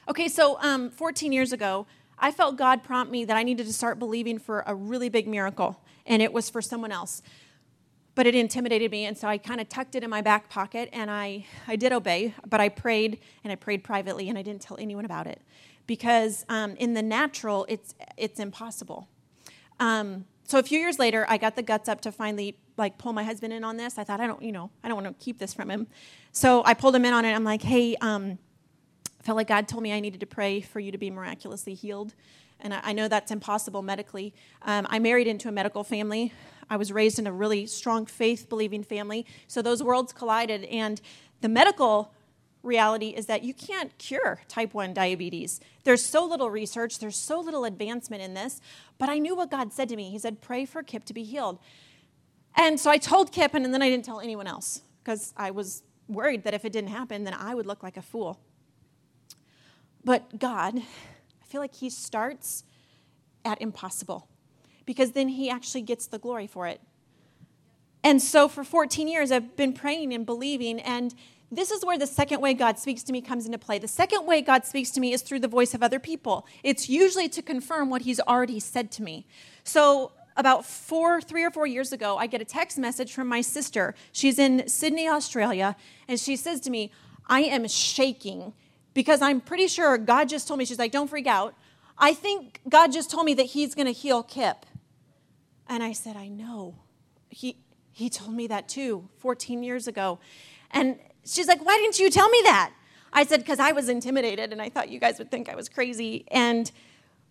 Okay, 0.09 0.27
so 0.27 0.57
um, 0.61 0.89
14 0.89 1.31
years 1.31 1.53
ago, 1.53 1.85
I 2.23 2.31
felt 2.31 2.55
God 2.55 2.83
prompt 2.83 3.11
me 3.11 3.25
that 3.25 3.35
I 3.35 3.43
needed 3.43 3.67
to 3.67 3.73
start 3.73 3.99
believing 3.99 4.39
for 4.39 4.63
a 4.65 4.73
really 4.73 5.09
big 5.09 5.27
miracle, 5.27 5.81
and 6.05 6.21
it 6.21 6.31
was 6.31 6.49
for 6.49 6.61
someone 6.61 6.93
else. 6.93 7.21
But 8.15 8.27
it 8.27 8.33
intimidated 8.33 8.91
me, 8.91 9.03
and 9.03 9.17
so 9.17 9.27
I 9.27 9.37
kind 9.37 9.59
of 9.59 9.67
tucked 9.67 9.93
it 9.95 10.05
in 10.05 10.09
my 10.09 10.21
back 10.21 10.49
pocket, 10.49 10.87
and 10.93 11.11
I, 11.11 11.45
I 11.67 11.75
did 11.75 11.91
obey, 11.91 12.33
but 12.47 12.61
I 12.61 12.69
prayed, 12.69 13.19
and 13.43 13.51
I 13.51 13.57
prayed 13.57 13.83
privately, 13.83 14.29
and 14.29 14.37
I 14.37 14.41
didn't 14.41 14.61
tell 14.61 14.77
anyone 14.79 15.03
about 15.03 15.27
it 15.27 15.41
because 15.85 16.45
um, 16.47 16.77
in 16.77 16.93
the 16.93 17.01
natural, 17.01 17.65
it's, 17.67 17.93
it's 18.15 18.39
impossible. 18.39 19.09
Um, 19.81 20.23
so 20.45 20.59
a 20.59 20.63
few 20.63 20.79
years 20.79 20.99
later, 20.99 21.25
I 21.27 21.37
got 21.37 21.57
the 21.57 21.61
guts 21.61 21.89
up 21.89 21.99
to 22.01 22.11
finally 22.13 22.57
like 22.77 22.97
pull 22.97 23.11
my 23.11 23.25
husband 23.25 23.51
in 23.51 23.65
on 23.65 23.75
this. 23.75 23.97
I 23.97 24.05
thought 24.05 24.21
I 24.21 24.27
don't, 24.27 24.41
you 24.41 24.53
know, 24.53 24.69
I 24.81 24.87
don't 24.87 25.03
want 25.03 25.19
to 25.19 25.25
keep 25.25 25.39
this 25.39 25.53
from 25.53 25.69
him. 25.69 25.87
So 26.31 26.63
I 26.63 26.73
pulled 26.73 26.95
him 26.95 27.03
in 27.03 27.13
on 27.13 27.25
it. 27.25 27.33
I'm 27.33 27.43
like, 27.43 27.63
hey, 27.63 27.97
um, 27.99 28.37
felt 29.23 29.37
like 29.37 29.47
God 29.47 29.67
told 29.67 29.83
me 29.83 29.91
I 29.91 29.99
needed 29.99 30.19
to 30.19 30.25
pray 30.25 30.61
for 30.61 30.79
you 30.79 30.91
to 30.91 30.97
be 30.97 31.09
miraculously 31.09 31.73
healed, 31.73 32.13
and 32.59 32.73
I, 32.73 32.81
I 32.83 32.93
know 32.93 33.07
that's 33.07 33.31
impossible 33.31 33.81
medically. 33.81 34.33
Um, 34.61 34.85
I 34.89 34.99
married 34.99 35.27
into 35.27 35.49
a 35.49 35.51
medical 35.51 35.83
family. 35.83 36.33
I 36.69 36.77
was 36.77 36.91
raised 36.91 37.19
in 37.19 37.27
a 37.27 37.31
really 37.31 37.65
strong 37.65 38.05
faith 38.05 38.47
believing 38.49 38.83
family. 38.83 39.25
So 39.47 39.61
those 39.61 39.81
worlds 39.81 40.13
collided, 40.13 40.65
and 40.65 41.01
the 41.41 41.49
medical 41.49 42.13
reality 42.63 43.09
is 43.09 43.25
that 43.25 43.43
you 43.43 43.53
can't 43.53 43.97
cure 43.97 44.39
type 44.47 44.73
1 44.73 44.93
diabetes. 44.93 45.59
There's 45.83 46.03
so 46.03 46.25
little 46.25 46.49
research, 46.49 46.99
there's 46.99 47.17
so 47.17 47.39
little 47.39 47.65
advancement 47.65 48.23
in 48.23 48.33
this, 48.33 48.61
but 48.97 49.09
I 49.09 49.19
knew 49.19 49.35
what 49.35 49.51
God 49.51 49.73
said 49.73 49.89
to 49.89 49.95
me. 49.95 50.09
He 50.09 50.19
said, 50.19 50.41
Pray 50.41 50.65
for 50.65 50.81
Kip 50.81 51.03
to 51.05 51.13
be 51.13 51.23
healed. 51.23 51.59
And 52.55 52.79
so 52.79 52.89
I 52.89 52.97
told 52.97 53.31
Kip, 53.31 53.53
and 53.53 53.65
then 53.65 53.81
I 53.81 53.89
didn't 53.89 54.05
tell 54.05 54.19
anyone 54.19 54.47
else 54.47 54.81
because 55.03 55.33
I 55.35 55.51
was 55.51 55.83
worried 56.07 56.43
that 56.43 56.53
if 56.53 56.65
it 56.65 56.71
didn't 56.71 56.91
happen, 56.91 57.23
then 57.23 57.33
I 57.33 57.53
would 57.53 57.65
look 57.65 57.83
like 57.83 57.97
a 57.97 58.01
fool. 58.01 58.39
But 60.05 60.39
God, 60.39 60.77
I 60.77 61.45
feel 61.45 61.61
like 61.61 61.75
He 61.75 61.89
starts 61.89 62.63
at 63.45 63.61
impossible 63.61 64.27
because 64.85 65.11
then 65.11 65.29
He 65.29 65.49
actually 65.49 65.81
gets 65.81 66.07
the 66.07 66.19
glory 66.19 66.47
for 66.47 66.67
it. 66.67 66.81
And 68.03 68.21
so 68.21 68.47
for 68.47 68.63
14 68.63 69.07
years, 69.07 69.31
I've 69.31 69.55
been 69.55 69.73
praying 69.73 70.13
and 70.13 70.25
believing, 70.25 70.79
and 70.81 71.15
this 71.49 71.71
is 71.71 71.85
where 71.85 71.97
the 71.97 72.07
second 72.07 72.41
way 72.41 72.53
God 72.53 72.77
speaks 72.77 73.03
to 73.03 73.13
me 73.13 73.21
comes 73.21 73.45
into 73.45 73.57
play. 73.57 73.79
The 73.79 73.87
second 73.87 74.25
way 74.25 74.41
God 74.41 74.65
speaks 74.65 74.91
to 74.91 74.99
me 74.99 75.13
is 75.13 75.21
through 75.21 75.39
the 75.39 75.47
voice 75.47 75.73
of 75.73 75.81
other 75.81 75.99
people. 75.99 76.45
It's 76.63 76.89
usually 76.89 77.29
to 77.29 77.41
confirm 77.41 77.89
what 77.89 78.01
He's 78.01 78.19
already 78.19 78.59
said 78.59 78.91
to 78.93 79.03
me. 79.03 79.25
So, 79.63 80.11
about 80.35 80.65
four, 80.65 81.21
three 81.21 81.43
or 81.43 81.51
four 81.51 81.67
years 81.67 81.93
ago, 81.93 82.17
I 82.17 82.25
get 82.25 82.41
a 82.41 82.45
text 82.45 82.79
message 82.79 83.13
from 83.13 83.27
my 83.27 83.41
sister. 83.41 83.93
She's 84.11 84.39
in 84.39 84.67
Sydney, 84.67 85.07
Australia, 85.07 85.75
and 86.07 86.19
she 86.19 86.35
says 86.35 86.59
to 86.61 86.71
me, 86.71 86.91
I 87.27 87.41
am 87.41 87.67
shaking 87.67 88.53
because 88.93 89.21
I'm 89.21 89.41
pretty 89.41 89.67
sure 89.67 89.97
God 89.97 90.29
just 90.29 90.47
told 90.47 90.57
me, 90.57 90.65
she's 90.65 90.79
like, 90.79 90.91
don't 90.91 91.09
freak 91.09 91.27
out. 91.27 91.55
I 91.97 92.13
think 92.13 92.61
God 92.67 92.91
just 92.91 93.11
told 93.11 93.25
me 93.25 93.33
that 93.35 93.47
He's 93.47 93.75
going 93.75 93.85
to 93.85 93.91
heal 93.93 94.23
Kip. 94.23 94.65
And 95.67 95.83
I 95.83 95.93
said, 95.93 96.15
I 96.15 96.27
know. 96.27 96.75
He, 97.29 97.57
he 97.91 98.09
told 98.09 98.33
me 98.33 98.47
that 98.47 98.67
too 98.67 99.09
14 99.19 99.63
years 99.63 99.87
ago. 99.87 100.19
And 100.71 100.97
She's 101.25 101.47
like, 101.47 101.65
Why 101.65 101.77
didn't 101.77 101.99
you 101.99 102.09
tell 102.09 102.29
me 102.29 102.41
that? 102.43 102.71
I 103.11 103.25
said, 103.25 103.39
Because 103.39 103.59
I 103.59 103.71
was 103.71 103.89
intimidated 103.89 104.51
and 104.51 104.61
I 104.61 104.69
thought 104.69 104.89
you 104.89 104.99
guys 104.99 105.17
would 105.19 105.31
think 105.31 105.49
I 105.49 105.55
was 105.55 105.69
crazy. 105.69 106.25
And 106.31 106.71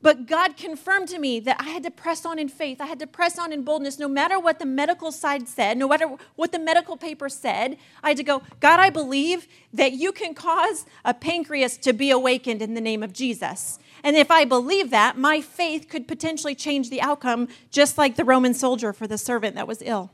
but 0.02 0.26
God 0.26 0.56
confirmed 0.56 1.08
to 1.08 1.18
me 1.18 1.38
that 1.40 1.56
I 1.60 1.70
had 1.70 1.84
to 1.84 1.90
press 1.90 2.26
on 2.26 2.38
in 2.38 2.48
faith. 2.48 2.80
I 2.80 2.86
had 2.86 2.98
to 2.98 3.06
press 3.06 3.38
on 3.38 3.52
in 3.52 3.62
boldness, 3.62 4.00
no 4.00 4.08
matter 4.08 4.38
what 4.38 4.58
the 4.58 4.66
medical 4.66 5.12
side 5.12 5.48
said, 5.48 5.78
no 5.78 5.88
matter 5.88 6.08
what 6.34 6.50
the 6.50 6.58
medical 6.58 6.96
paper 6.96 7.28
said. 7.28 7.78
I 8.02 8.08
had 8.08 8.16
to 8.16 8.24
go, 8.24 8.42
God, 8.58 8.80
I 8.80 8.90
believe 8.90 9.46
that 9.72 9.92
you 9.92 10.10
can 10.10 10.34
cause 10.34 10.84
a 11.04 11.14
pancreas 11.14 11.76
to 11.78 11.92
be 11.92 12.10
awakened 12.10 12.60
in 12.60 12.74
the 12.74 12.80
name 12.80 13.02
of 13.02 13.12
Jesus. 13.12 13.78
And 14.02 14.16
if 14.16 14.30
I 14.30 14.44
believe 14.44 14.90
that, 14.90 15.16
my 15.16 15.40
faith 15.40 15.88
could 15.88 16.08
potentially 16.08 16.56
change 16.56 16.90
the 16.90 17.00
outcome, 17.00 17.46
just 17.70 17.96
like 17.96 18.16
the 18.16 18.24
Roman 18.24 18.54
soldier 18.54 18.92
for 18.92 19.06
the 19.06 19.18
servant 19.18 19.54
that 19.54 19.68
was 19.68 19.82
ill. 19.82 20.10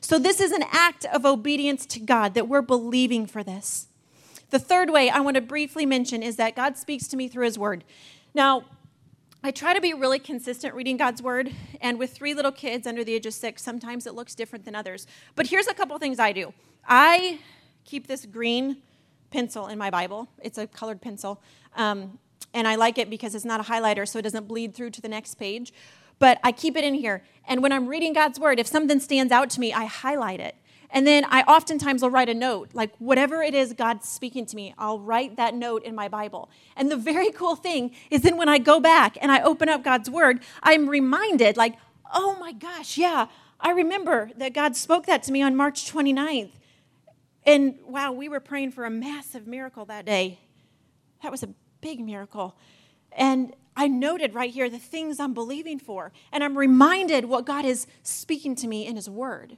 So, 0.00 0.18
this 0.18 0.40
is 0.40 0.52
an 0.52 0.64
act 0.72 1.04
of 1.06 1.24
obedience 1.24 1.86
to 1.86 2.00
God 2.00 2.34
that 2.34 2.48
we're 2.48 2.62
believing 2.62 3.26
for 3.26 3.42
this. 3.42 3.86
The 4.50 4.58
third 4.58 4.90
way 4.90 5.08
I 5.08 5.20
want 5.20 5.36
to 5.36 5.40
briefly 5.40 5.86
mention 5.86 6.22
is 6.22 6.36
that 6.36 6.54
God 6.54 6.76
speaks 6.76 7.06
to 7.08 7.16
me 7.16 7.28
through 7.28 7.46
His 7.46 7.58
Word. 7.58 7.84
Now, 8.34 8.64
I 9.46 9.50
try 9.50 9.74
to 9.74 9.80
be 9.82 9.92
really 9.92 10.18
consistent 10.18 10.74
reading 10.74 10.96
God's 10.96 11.20
Word, 11.20 11.52
and 11.82 11.98
with 11.98 12.14
three 12.14 12.32
little 12.32 12.50
kids 12.50 12.86
under 12.86 13.04
the 13.04 13.12
age 13.12 13.26
of 13.26 13.34
six, 13.34 13.62
sometimes 13.62 14.06
it 14.06 14.14
looks 14.14 14.34
different 14.34 14.64
than 14.64 14.74
others. 14.74 15.06
But 15.34 15.48
here's 15.48 15.66
a 15.66 15.74
couple 15.74 15.98
things 15.98 16.18
I 16.18 16.32
do 16.32 16.54
I 16.88 17.40
keep 17.84 18.06
this 18.06 18.24
green 18.24 18.78
pencil 19.30 19.66
in 19.66 19.76
my 19.76 19.90
Bible, 19.90 20.30
it's 20.42 20.56
a 20.56 20.66
colored 20.66 21.02
pencil. 21.02 21.42
Um, 21.76 22.18
and 22.54 22.66
I 22.66 22.76
like 22.76 22.96
it 22.96 23.10
because 23.10 23.34
it's 23.34 23.44
not 23.44 23.60
a 23.60 23.64
highlighter, 23.64 24.08
so 24.08 24.18
it 24.18 24.22
doesn't 24.22 24.48
bleed 24.48 24.74
through 24.74 24.90
to 24.90 25.02
the 25.02 25.08
next 25.08 25.34
page 25.34 25.74
but 26.18 26.38
I 26.42 26.52
keep 26.52 26.76
it 26.76 26.84
in 26.84 26.94
here. 26.94 27.22
And 27.46 27.62
when 27.62 27.72
I'm 27.72 27.86
reading 27.86 28.12
God's 28.12 28.38
word, 28.38 28.58
if 28.58 28.66
something 28.66 29.00
stands 29.00 29.32
out 29.32 29.50
to 29.50 29.60
me, 29.60 29.72
I 29.72 29.84
highlight 29.84 30.40
it. 30.40 30.54
And 30.94 31.04
then 31.08 31.24
I 31.28 31.42
oftentimes 31.42 32.02
will 32.02 32.10
write 32.10 32.28
a 32.28 32.34
note, 32.34 32.70
like 32.72 32.94
whatever 32.98 33.42
it 33.42 33.52
is 33.52 33.72
God's 33.72 34.08
speaking 34.08 34.46
to 34.46 34.54
me, 34.54 34.74
I'll 34.78 35.00
write 35.00 35.36
that 35.36 35.52
note 35.52 35.82
in 35.82 35.92
my 35.92 36.06
Bible. 36.06 36.48
And 36.76 36.88
the 36.88 36.96
very 36.96 37.30
cool 37.32 37.56
thing 37.56 37.90
is 38.10 38.22
then 38.22 38.36
when 38.36 38.48
I 38.48 38.58
go 38.58 38.78
back 38.78 39.18
and 39.20 39.32
I 39.32 39.42
open 39.42 39.68
up 39.68 39.82
God's 39.82 40.08
word, 40.08 40.38
I'm 40.62 40.88
reminded, 40.88 41.56
like, 41.56 41.74
oh 42.14 42.36
my 42.38 42.52
gosh, 42.52 42.96
yeah, 42.96 43.26
I 43.58 43.72
remember 43.72 44.30
that 44.36 44.54
God 44.54 44.76
spoke 44.76 45.06
that 45.06 45.24
to 45.24 45.32
me 45.32 45.42
on 45.42 45.56
March 45.56 45.92
29th. 45.92 46.52
And 47.44 47.74
wow, 47.84 48.12
we 48.12 48.28
were 48.28 48.40
praying 48.40 48.70
for 48.70 48.84
a 48.84 48.90
massive 48.90 49.48
miracle 49.48 49.84
that 49.86 50.06
day. 50.06 50.38
That 51.24 51.32
was 51.32 51.42
a 51.42 51.48
big 51.80 51.98
miracle. 51.98 52.56
And 53.10 53.52
I 53.76 53.88
noted 53.88 54.32
right 54.32 54.50
here 54.50 54.70
the 54.70 54.78
things 54.78 55.18
I'm 55.18 55.34
believing 55.34 55.80
for, 55.80 56.12
and 56.30 56.44
I'm 56.44 56.56
reminded 56.56 57.24
what 57.24 57.46
God 57.46 57.64
is 57.64 57.88
speaking 58.04 58.54
to 58.56 58.68
me 58.68 58.86
in 58.86 58.94
His 58.94 59.10
Word. 59.10 59.56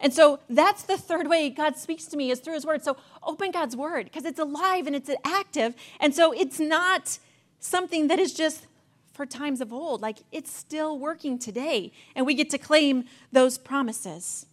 And 0.00 0.14
so 0.14 0.40
that's 0.48 0.82
the 0.82 0.96
third 0.96 1.28
way 1.28 1.50
God 1.50 1.76
speaks 1.76 2.06
to 2.06 2.16
me 2.16 2.30
is 2.30 2.40
through 2.40 2.54
His 2.54 2.64
Word. 2.64 2.82
So 2.82 2.96
open 3.22 3.50
God's 3.50 3.76
Word 3.76 4.06
because 4.06 4.24
it's 4.24 4.38
alive 4.38 4.86
and 4.86 4.96
it's 4.96 5.10
active. 5.24 5.74
And 6.00 6.14
so 6.14 6.32
it's 6.32 6.58
not 6.58 7.18
something 7.58 8.08
that 8.08 8.18
is 8.18 8.32
just 8.32 8.66
for 9.12 9.26
times 9.26 9.60
of 9.60 9.70
old, 9.70 10.00
like 10.00 10.18
it's 10.32 10.50
still 10.50 10.98
working 10.98 11.38
today, 11.38 11.92
and 12.14 12.24
we 12.24 12.32
get 12.32 12.48
to 12.48 12.56
claim 12.56 13.04
those 13.30 13.58
promises. 13.58 14.46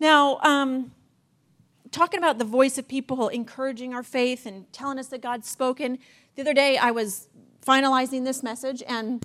Now, 0.00 0.38
um, 0.40 0.90
talking 1.92 2.18
about 2.18 2.38
the 2.38 2.44
voice 2.44 2.76
of 2.76 2.88
people 2.88 3.28
encouraging 3.28 3.94
our 3.94 4.02
faith 4.02 4.44
and 4.44 4.70
telling 4.72 4.98
us 4.98 5.06
that 5.08 5.20
God's 5.20 5.48
spoken, 5.48 6.00
the 6.34 6.42
other 6.42 6.52
day, 6.52 6.76
I 6.76 6.90
was 6.90 7.28
finalizing 7.64 8.24
this 8.24 8.42
message, 8.42 8.82
and 8.88 9.24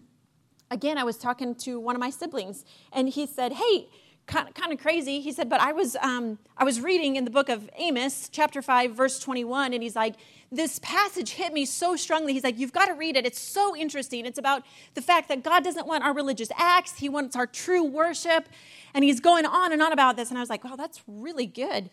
again, 0.69 0.99
I 0.99 1.03
was 1.03 1.17
talking 1.17 1.55
to 1.55 1.79
one 1.79 1.95
of 1.95 1.99
my 1.99 2.11
siblings, 2.11 2.63
and 2.93 3.09
he 3.09 3.25
said, 3.25 3.53
Hey, 3.53 3.87
kind 4.29 4.71
of, 4.71 4.79
crazy. 4.79 5.19
He 5.19 5.31
said, 5.31 5.49
but 5.49 5.59
I 5.59 5.71
was, 5.71 5.95
um, 5.97 6.37
I 6.57 6.63
was 6.63 6.79
reading 6.79 7.15
in 7.15 7.25
the 7.25 7.31
book 7.31 7.49
of 7.49 7.69
Amos, 7.77 8.29
chapter 8.31 8.61
5, 8.61 8.91
verse 8.91 9.19
21, 9.19 9.73
and 9.73 9.81
he's 9.81 9.95
like, 9.95 10.15
this 10.51 10.79
passage 10.79 11.31
hit 11.31 11.53
me 11.53 11.65
so 11.65 11.95
strongly. 11.95 12.33
He's 12.33 12.43
like, 12.43 12.57
you've 12.57 12.71
got 12.71 12.85
to 12.85 12.93
read 12.93 13.17
it. 13.17 13.25
It's 13.25 13.39
so 13.39 13.75
interesting. 13.75 14.25
It's 14.25 14.37
about 14.39 14.63
the 14.93 15.01
fact 15.01 15.29
that 15.29 15.43
God 15.43 15.63
doesn't 15.63 15.87
want 15.87 16.03
our 16.03 16.13
religious 16.13 16.49
acts, 16.57 16.97
He 16.97 17.09
wants 17.09 17.35
our 17.35 17.47
true 17.47 17.83
worship. 17.83 18.47
And 18.93 19.03
he's 19.03 19.19
going 19.19 19.45
on 19.45 19.71
and 19.71 19.81
on 19.81 19.91
about 19.91 20.15
this. 20.15 20.29
And 20.29 20.37
I 20.37 20.41
was 20.41 20.49
like, 20.49 20.63
wow, 20.63 20.75
that's 20.75 21.01
really 21.07 21.45
good. 21.45 21.89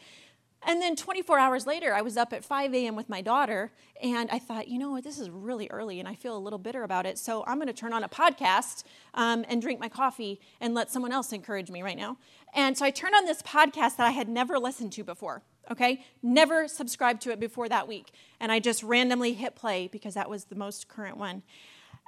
And 0.66 0.82
then 0.82 0.96
24 0.96 1.38
hours 1.38 1.64
later, 1.64 1.94
I 1.94 2.02
was 2.02 2.16
up 2.16 2.32
at 2.32 2.44
5 2.44 2.74
a.m. 2.74 2.96
with 2.96 3.08
my 3.08 3.22
daughter, 3.22 3.70
and 4.02 4.28
I 4.32 4.40
thought, 4.40 4.66
you 4.66 4.80
know 4.80 4.90
what, 4.90 5.04
this 5.04 5.20
is 5.20 5.30
really 5.30 5.70
early, 5.70 6.00
and 6.00 6.08
I 6.08 6.16
feel 6.16 6.36
a 6.36 6.38
little 6.38 6.58
bitter 6.58 6.82
about 6.82 7.06
it. 7.06 7.18
So 7.18 7.44
I'm 7.46 7.58
going 7.58 7.68
to 7.68 7.72
turn 7.72 7.92
on 7.92 8.02
a 8.02 8.08
podcast 8.08 8.82
um, 9.14 9.44
and 9.48 9.62
drink 9.62 9.78
my 9.78 9.88
coffee 9.88 10.40
and 10.60 10.74
let 10.74 10.90
someone 10.90 11.12
else 11.12 11.32
encourage 11.32 11.70
me 11.70 11.82
right 11.82 11.96
now. 11.96 12.18
And 12.52 12.76
so 12.76 12.84
I 12.84 12.90
turned 12.90 13.14
on 13.14 13.26
this 13.26 13.42
podcast 13.42 13.96
that 13.98 14.08
I 14.08 14.10
had 14.10 14.28
never 14.28 14.58
listened 14.58 14.92
to 14.94 15.04
before, 15.04 15.44
okay? 15.70 16.04
Never 16.20 16.66
subscribed 16.66 17.22
to 17.22 17.30
it 17.30 17.38
before 17.38 17.68
that 17.68 17.86
week. 17.86 18.10
And 18.40 18.50
I 18.50 18.58
just 18.58 18.82
randomly 18.82 19.34
hit 19.34 19.54
play 19.54 19.86
because 19.86 20.14
that 20.14 20.28
was 20.28 20.46
the 20.46 20.56
most 20.56 20.88
current 20.88 21.16
one. 21.16 21.44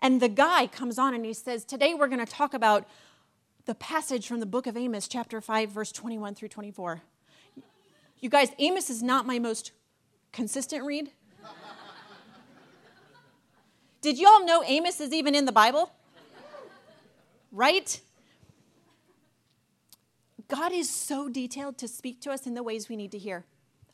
And 0.02 0.20
the 0.20 0.28
guy 0.28 0.66
comes 0.66 0.98
on 0.98 1.14
and 1.14 1.24
he 1.24 1.32
says, 1.32 1.64
Today 1.64 1.94
we're 1.94 2.08
going 2.08 2.24
to 2.24 2.32
talk 2.32 2.54
about 2.54 2.88
the 3.66 3.76
passage 3.76 4.26
from 4.26 4.40
the 4.40 4.46
book 4.46 4.66
of 4.66 4.76
Amos, 4.76 5.06
chapter 5.06 5.40
5, 5.40 5.70
verse 5.70 5.92
21 5.92 6.34
through 6.34 6.48
24. 6.48 7.02
You 8.20 8.28
guys, 8.28 8.50
Amos 8.58 8.90
is 8.90 9.02
not 9.02 9.26
my 9.26 9.38
most 9.38 9.72
consistent 10.32 10.84
read. 10.84 11.10
Did 14.00 14.18
y'all 14.18 14.44
know 14.44 14.62
Amos 14.64 15.00
is 15.00 15.12
even 15.12 15.34
in 15.34 15.44
the 15.44 15.52
Bible? 15.52 15.92
Right? 17.52 18.00
God 20.48 20.72
is 20.72 20.90
so 20.90 21.28
detailed 21.28 21.78
to 21.78 21.88
speak 21.88 22.20
to 22.22 22.30
us 22.30 22.46
in 22.46 22.54
the 22.54 22.62
ways 22.62 22.88
we 22.88 22.96
need 22.96 23.12
to 23.12 23.18
hear. 23.18 23.44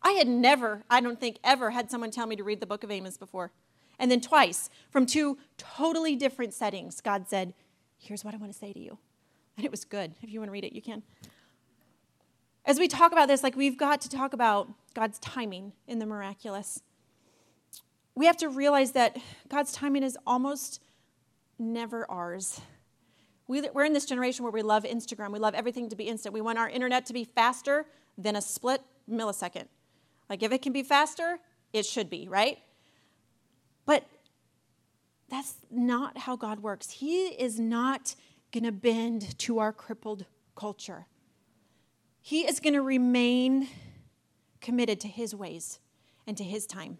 I 0.03 0.13
had 0.13 0.29
never, 0.29 0.85
I 0.89 1.01
don't 1.01 1.21
think 1.21 1.39
ever, 1.43 1.71
had 1.71 1.91
someone 1.91 2.11
tell 2.11 2.27
me 2.27 2.37
to 2.37 2.45
read 2.45 2.61
the 2.61 2.67
book 2.67 2.85
of 2.85 2.91
Amos 2.91 3.17
before. 3.17 3.53
And 3.99 4.11
then 4.11 4.21
twice, 4.21 4.71
from 4.91 5.07
two 5.07 5.39
totally 5.57 6.17
different 6.17 6.53
settings, 6.53 7.01
God 7.01 7.29
said, 7.29 7.55
Here's 7.97 8.25
what 8.25 8.35
I 8.35 8.37
want 8.37 8.53
to 8.53 8.59
say 8.59 8.73
to 8.73 8.79
you. 8.79 8.99
And 9.57 9.65
it 9.65 9.71
was 9.71 9.85
good. 9.85 10.15
If 10.21 10.31
you 10.31 10.41
want 10.41 10.49
to 10.49 10.53
read 10.53 10.65
it, 10.65 10.75
you 10.75 10.83
can 10.83 11.03
as 12.65 12.79
we 12.79 12.89
talk 12.89 13.13
about 13.13 13.29
this, 13.29 13.43
like 13.43 13.57
we've 13.57 13.77
got 13.77 14.01
to 14.03 14.09
talk 14.09 14.33
about 14.33 14.69
God's 14.95 15.19
timing 15.19 15.73
in 15.87 15.99
the 15.99 16.07
miraculous. 16.07 16.83
We 18.15 18.27
have 18.27 18.37
to 18.39 18.49
realize 18.49 18.93
that 18.93 19.19
God's 19.49 19.73
timing 19.73 20.03
is 20.03 20.17
almost 20.27 20.81
never 21.59 22.11
ours. 22.11 22.61
We, 23.47 23.69
are 23.69 23.85
in 23.85 23.93
this 23.93 24.07
generation 24.07 24.45
where 24.45 24.53
we 24.53 24.63
love 24.63 24.85
Instagram. 24.85 25.33
We 25.33 25.39
love 25.39 25.55
everything 25.55 25.91
to 25.91 25.97
be 25.97 26.05
instant. 26.05 26.33
We 26.33 26.41
want 26.41 26.59
our 26.59 26.69
internet 26.69 27.07
to 27.07 27.13
be 27.13 27.25
faster 27.25 27.87
than 28.17 28.37
a 28.37 28.41
split 28.41 28.81
millisecond. 29.11 29.67
Like 30.31 30.43
if 30.43 30.53
it 30.53 30.63
can 30.63 30.73
be 30.73 30.83
faster, 30.83 31.39
it 31.73 31.85
should 31.85 32.09
be, 32.09 32.29
right? 32.29 32.59
But 33.85 34.07
that's 35.29 35.57
not 35.71 36.17
how 36.17 36.37
God 36.37 36.61
works. 36.61 36.91
He 36.91 37.27
is 37.27 37.59
not 37.59 38.15
going 38.53 38.65
to 38.65 38.73
bend 38.73 39.39
to 39.41 39.59
our 39.59 39.73
crippled 39.73 40.25
culture. 40.55 41.07
He 42.27 42.49
is 42.49 42.59
going 42.59 42.73
to 42.73 42.81
remain 42.81 43.69
committed 44.63 44.99
to 45.01 45.09
his 45.09 45.35
ways 45.35 45.79
and 46.27 46.39
to 46.39 46.43
his 46.43 46.67
time. 46.67 46.97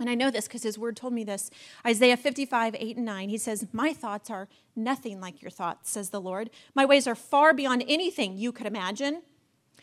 And 0.00 0.08
I 0.08 0.14
know 0.14 0.30
this 0.30 0.48
because 0.48 0.62
his 0.62 0.78
word 0.78 0.96
told 0.96 1.12
me 1.12 1.22
this. 1.22 1.50
Isaiah 1.86 2.16
55, 2.16 2.74
8 2.74 2.96
and 2.96 3.04
9, 3.04 3.28
he 3.28 3.36
says, 3.36 3.66
My 3.72 3.92
thoughts 3.92 4.30
are 4.30 4.48
nothing 4.74 5.20
like 5.20 5.42
your 5.42 5.50
thoughts, 5.50 5.90
says 5.90 6.08
the 6.08 6.20
Lord. 6.20 6.48
My 6.74 6.86
ways 6.86 7.06
are 7.06 7.14
far 7.14 7.52
beyond 7.52 7.84
anything 7.86 8.38
you 8.38 8.50
could 8.50 8.66
imagine. 8.66 9.20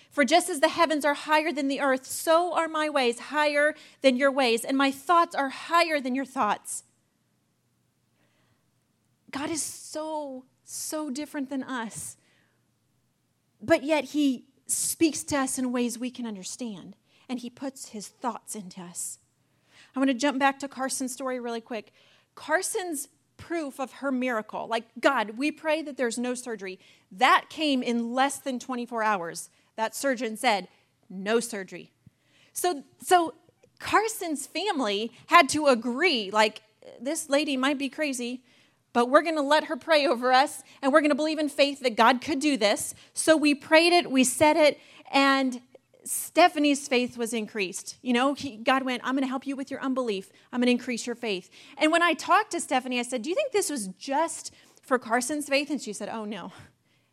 For 0.10 0.26
just 0.26 0.50
as 0.50 0.62
the 0.62 0.70
heavens 0.70 1.06
are 1.06 1.14
higher 1.14 1.52
than 1.52 1.68
the 1.68 1.80
earth, 1.80 2.08
so 2.08 2.56
are 2.56 2.68
my 2.68 2.90
ways 2.90 3.20
higher 3.20 3.76
than 4.02 4.18
your 4.18 4.32
ways, 4.32 4.66
and 4.66 4.76
my 4.76 4.90
thoughts 4.90 5.36
are 5.36 5.50
higher 5.50 6.00
than 6.00 6.16
your 6.16 6.26
thoughts. 6.26 6.86
God 9.30 9.52
is 9.52 9.62
so, 9.62 10.46
so 10.64 11.12
different 11.12 11.52
than 11.52 11.62
us. 11.62 12.18
But 13.62 13.84
yet 13.84 14.06
he 14.06 14.46
speaks 14.68 15.24
to 15.24 15.38
us 15.38 15.58
in 15.58 15.72
ways 15.72 16.00
we 16.00 16.10
can 16.12 16.26
understand, 16.26 16.96
and 17.30 17.40
he 17.40 17.50
puts 17.50 17.90
his 17.90 18.08
thoughts 18.08 18.56
into 18.56 18.82
us. 18.82 19.20
I 19.96 20.00
want 20.00 20.10
to 20.10 20.16
jump 20.16 20.40
back 20.40 20.60
to 20.60 20.68
Carson's 20.68 21.14
story 21.14 21.40
really 21.40 21.62
quick. 21.62 21.94
Carson's 22.36 23.08
proof 23.38 23.80
of 23.80 23.94
her 23.94 24.12
miracle, 24.12 24.68
like, 24.68 24.86
God, 25.00 25.32
we 25.38 25.52
pray 25.52 25.82
that 25.82 25.98
there's 25.98 26.18
no 26.18 26.34
surgery, 26.34 26.80
that 27.12 27.46
came 27.50 27.84
in 27.84 28.14
less 28.14 28.38
than 28.38 28.60
24 28.60 29.04
hours. 29.04 29.50
That 29.76 29.96
surgeon 29.96 30.38
said, 30.38 30.68
no 31.10 31.40
surgery. 31.40 31.92
So, 32.54 32.84
so 33.02 33.36
Carson's 33.80 34.48
family 34.48 35.12
had 35.28 35.50
to 35.50 35.68
agree, 35.68 36.32
like, 36.32 36.62
this 37.02 37.30
lady 37.30 37.58
might 37.58 37.78
be 37.78 37.90
crazy, 37.90 38.44
but 38.96 39.10
we're 39.10 39.24
going 39.24 39.36
to 39.36 39.42
let 39.42 39.66
her 39.66 39.76
pray 39.76 40.08
over 40.08 40.32
us 40.32 40.64
and 40.82 40.94
we're 40.94 41.02
going 41.02 41.10
to 41.10 41.16
believe 41.16 41.38
in 41.38 41.50
faith 41.50 41.82
that 41.82 41.98
God 41.98 42.22
could 42.22 42.40
do 42.40 42.56
this. 42.56 42.96
So 43.14 43.36
we 43.36 43.54
prayed 43.54 43.92
it, 43.92 44.10
we 44.10 44.24
said 44.24 44.56
it, 44.56 44.80
and 45.12 45.60
Stephanie's 46.06 46.88
faith 46.88 47.18
was 47.18 47.34
increased. 47.34 47.98
You 48.02 48.14
know, 48.14 48.36
he, 48.36 48.56
God 48.56 48.84
went, 48.84 49.02
I'm 49.04 49.16
going 49.16 49.24
to 49.24 49.28
help 49.28 49.46
you 49.46 49.58
with 49.58 49.70
your 49.70 49.82
unbelief. 49.82 50.32
I'm 50.54 50.62
going 50.62 50.68
to 50.68 50.72
increase 50.72 51.06
your 51.06 51.16
faith. 51.16 51.50
And 51.78 51.92
when 51.92 52.02
I 52.04 52.14
talked 52.14 52.52
to 52.52 52.62
Stephanie, 52.62 52.98
I 52.98 53.02
said, 53.02 53.22
Do 53.22 53.30
you 53.30 53.36
think 53.36 53.52
this 53.52 53.70
was 53.70 53.88
just 54.00 54.54
for 54.82 54.98
Carson's 54.98 55.50
faith? 55.50 55.70
And 55.70 55.82
she 55.82 55.92
said, 55.92 56.08
Oh, 56.08 56.24
no, 56.24 56.54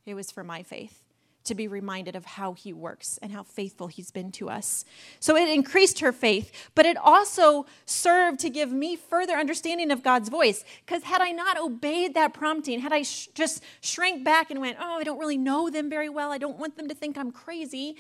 it 0.07 0.15
was 0.15 0.31
for 0.31 0.45
my 0.45 0.63
faith 0.63 1.02
to 1.45 1.55
be 1.55 1.69
reminded 1.69 2.17
of 2.17 2.25
how 2.25 2.53
he 2.53 2.73
works 2.73 3.19
and 3.23 3.33
how 3.33 3.43
faithful 3.43 3.87
he's 3.87 4.11
been 4.11 4.33
to 4.33 4.49
us. 4.49 4.85
So 5.21 5.37
it 5.37 5.49
increased 5.49 6.01
her 6.01 6.13
faith, 6.13 6.71
but 6.75 6.87
it 6.87 6.97
also 6.97 7.67
served 7.85 8.41
to 8.41 8.51
give 8.51 8.73
me 8.73 8.97
further 8.97 9.35
understanding 9.35 9.91
of 9.91 10.03
God's 10.03 10.29
voice. 10.29 10.65
Because 10.85 11.05
had 11.05 11.21
I 11.21 11.31
not 11.31 11.59
obeyed 11.59 12.15
that 12.15 12.35
prompting, 12.35 12.81
had 12.81 12.93
I 12.93 13.03
sh- 13.03 13.29
just 13.35 13.63
shrank 13.81 14.25
back 14.25 14.51
and 14.51 14.61
went, 14.61 14.79
oh, 14.81 14.99
I 14.99 15.05
don't 15.05 15.19
really 15.19 15.39
know 15.39 15.71
them 15.71 15.91
very 15.91 16.09
well, 16.09 16.31
I 16.31 16.39
don't 16.39 16.59
want 16.59 16.77
them 16.77 16.89
to 16.89 16.95
think 16.95 17.19
I'm 17.19 17.33
crazy, 17.33 17.97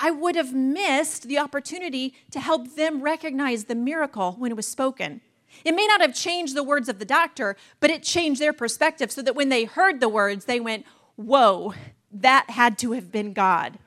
I 0.00 0.10
would 0.10 0.36
have 0.36 0.54
missed 0.54 1.24
the 1.24 1.38
opportunity 1.38 2.14
to 2.30 2.40
help 2.40 2.76
them 2.76 3.02
recognize 3.02 3.64
the 3.64 3.74
miracle 3.74 4.36
when 4.38 4.52
it 4.52 4.56
was 4.56 4.66
spoken. 4.66 5.20
It 5.64 5.74
may 5.74 5.86
not 5.86 6.00
have 6.00 6.14
changed 6.14 6.54
the 6.54 6.62
words 6.62 6.88
of 6.88 6.98
the 6.98 7.04
doctor, 7.04 7.56
but 7.80 7.90
it 7.90 8.02
changed 8.02 8.40
their 8.40 8.52
perspective 8.52 9.10
so 9.10 9.22
that 9.22 9.34
when 9.34 9.48
they 9.48 9.64
heard 9.64 9.98
the 9.98 10.08
words, 10.08 10.44
they 10.44 10.60
went, 10.60 10.84
Whoa, 11.16 11.74
that 12.12 12.50
had 12.50 12.78
to 12.78 12.92
have 12.92 13.10
been 13.12 13.32
God. 13.32 13.78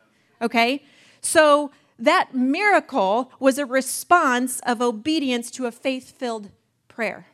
Okay? 0.42 0.84
So 1.22 1.72
that 1.98 2.34
miracle 2.34 3.32
was 3.40 3.58
a 3.58 3.66
response 3.66 4.60
of 4.62 4.82
obedience 4.82 5.52
to 5.52 5.68
a 5.68 5.72
faith 5.72 6.18
filled 6.18 6.50
prayer. 6.88 7.28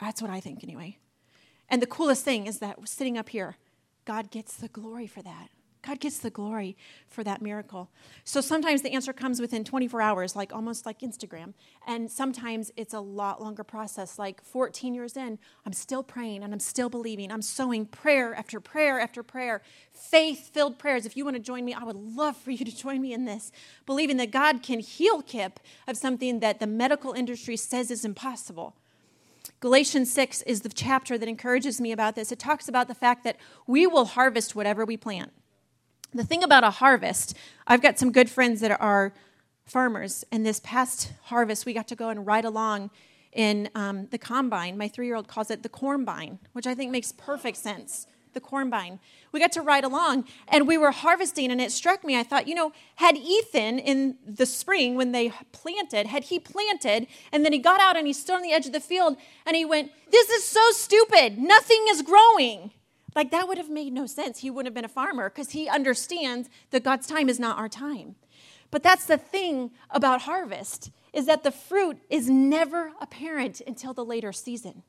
That's 0.00 0.20
what 0.20 0.30
I 0.30 0.40
think, 0.40 0.62
anyway. 0.62 0.98
And 1.68 1.80
the 1.80 1.86
coolest 1.86 2.24
thing 2.24 2.46
is 2.46 2.58
that 2.58 2.88
sitting 2.88 3.16
up 3.16 3.28
here, 3.28 3.56
God 4.04 4.30
gets 4.30 4.56
the 4.56 4.68
glory 4.68 5.06
for 5.06 5.22
that. 5.22 5.48
God 5.86 6.00
gets 6.00 6.18
the 6.18 6.30
glory 6.30 6.76
for 7.08 7.22
that 7.22 7.40
miracle. 7.40 7.90
So 8.24 8.40
sometimes 8.40 8.82
the 8.82 8.92
answer 8.92 9.12
comes 9.12 9.40
within 9.40 9.62
24 9.62 10.02
hours, 10.02 10.34
like 10.34 10.52
almost 10.52 10.84
like 10.84 11.00
Instagram. 11.00 11.54
And 11.86 12.10
sometimes 12.10 12.72
it's 12.76 12.92
a 12.92 13.00
lot 13.00 13.40
longer 13.40 13.62
process, 13.62 14.18
like 14.18 14.42
14 14.42 14.94
years 14.94 15.16
in, 15.16 15.38
I'm 15.64 15.72
still 15.72 16.02
praying 16.02 16.42
and 16.42 16.52
I'm 16.52 16.60
still 16.60 16.88
believing. 16.88 17.30
I'm 17.30 17.42
sowing 17.42 17.86
prayer 17.86 18.34
after 18.34 18.58
prayer 18.58 18.98
after 18.98 19.22
prayer, 19.22 19.62
faith 19.92 20.50
filled 20.52 20.78
prayers. 20.78 21.06
If 21.06 21.16
you 21.16 21.24
want 21.24 21.36
to 21.36 21.42
join 21.42 21.64
me, 21.64 21.72
I 21.72 21.84
would 21.84 21.96
love 21.96 22.36
for 22.36 22.50
you 22.50 22.64
to 22.64 22.76
join 22.76 23.00
me 23.00 23.12
in 23.12 23.24
this, 23.24 23.52
believing 23.84 24.16
that 24.16 24.32
God 24.32 24.62
can 24.62 24.80
heal 24.80 25.22
Kip 25.22 25.60
of 25.86 25.96
something 25.96 26.40
that 26.40 26.58
the 26.58 26.66
medical 26.66 27.12
industry 27.12 27.56
says 27.56 27.92
is 27.92 28.04
impossible. 28.04 28.74
Galatians 29.60 30.12
6 30.12 30.42
is 30.42 30.62
the 30.62 30.68
chapter 30.68 31.16
that 31.16 31.28
encourages 31.28 31.80
me 31.80 31.92
about 31.92 32.16
this. 32.16 32.32
It 32.32 32.38
talks 32.38 32.68
about 32.68 32.88
the 32.88 32.94
fact 32.94 33.22
that 33.24 33.36
we 33.66 33.86
will 33.86 34.04
harvest 34.04 34.56
whatever 34.56 34.84
we 34.84 34.96
plant. 34.96 35.32
The 36.14 36.24
thing 36.24 36.42
about 36.42 36.64
a 36.64 36.70
harvest, 36.70 37.36
I've 37.66 37.82
got 37.82 37.98
some 37.98 38.12
good 38.12 38.30
friends 38.30 38.60
that 38.60 38.80
are 38.80 39.12
farmers, 39.64 40.24
and 40.30 40.46
this 40.46 40.60
past 40.60 41.12
harvest, 41.24 41.66
we 41.66 41.74
got 41.74 41.88
to 41.88 41.96
go 41.96 42.08
and 42.08 42.26
ride 42.26 42.44
along 42.44 42.90
in 43.32 43.68
um, 43.74 44.06
the 44.10 44.18
combine. 44.18 44.78
My 44.78 44.88
three 44.88 45.06
year 45.06 45.16
old 45.16 45.28
calls 45.28 45.50
it 45.50 45.62
the 45.62 45.68
cornbine, 45.68 46.38
which 46.52 46.66
I 46.66 46.74
think 46.74 46.90
makes 46.90 47.12
perfect 47.12 47.58
sense. 47.58 48.06
The 48.32 48.40
cornbine. 48.40 48.98
We 49.32 49.40
got 49.40 49.52
to 49.52 49.62
ride 49.62 49.84
along 49.84 50.26
and 50.48 50.68
we 50.68 50.76
were 50.76 50.90
harvesting, 50.90 51.50
and 51.50 51.58
it 51.58 51.72
struck 51.72 52.04
me. 52.04 52.18
I 52.18 52.22
thought, 52.22 52.46
you 52.46 52.54
know, 52.54 52.72
had 52.96 53.16
Ethan 53.16 53.78
in 53.78 54.16
the 54.26 54.44
spring 54.44 54.94
when 54.94 55.12
they 55.12 55.32
planted, 55.52 56.06
had 56.06 56.24
he 56.24 56.38
planted 56.38 57.06
and 57.32 57.44
then 57.46 57.54
he 57.54 57.58
got 57.58 57.80
out 57.80 57.96
and 57.96 58.06
he 58.06 58.12
stood 58.12 58.36
on 58.36 58.42
the 58.42 58.52
edge 58.52 58.66
of 58.66 58.72
the 58.72 58.80
field 58.80 59.16
and 59.46 59.56
he 59.56 59.64
went, 59.64 59.90
This 60.10 60.28
is 60.28 60.44
so 60.44 60.70
stupid. 60.72 61.38
Nothing 61.38 61.86
is 61.88 62.02
growing. 62.02 62.72
Like 63.16 63.30
that 63.30 63.48
would 63.48 63.56
have 63.56 63.70
made 63.70 63.94
no 63.94 64.04
sense. 64.04 64.40
He 64.40 64.50
wouldn't 64.50 64.66
have 64.66 64.74
been 64.74 64.84
a 64.84 64.88
farmer 64.88 65.30
because 65.30 65.50
he 65.50 65.68
understands 65.68 66.50
that 66.70 66.84
God's 66.84 67.06
time 67.06 67.30
is 67.30 67.40
not 67.40 67.58
our 67.58 67.68
time. 67.68 68.14
But 68.70 68.82
that's 68.82 69.06
the 69.06 69.16
thing 69.16 69.70
about 69.90 70.22
harvest 70.22 70.90
is 71.14 71.24
that 71.24 71.42
the 71.42 71.50
fruit 71.50 71.98
is 72.10 72.28
never 72.28 72.92
apparent 73.00 73.62
until 73.66 73.94
the 73.94 74.04
later 74.04 74.32
season. 74.32 74.82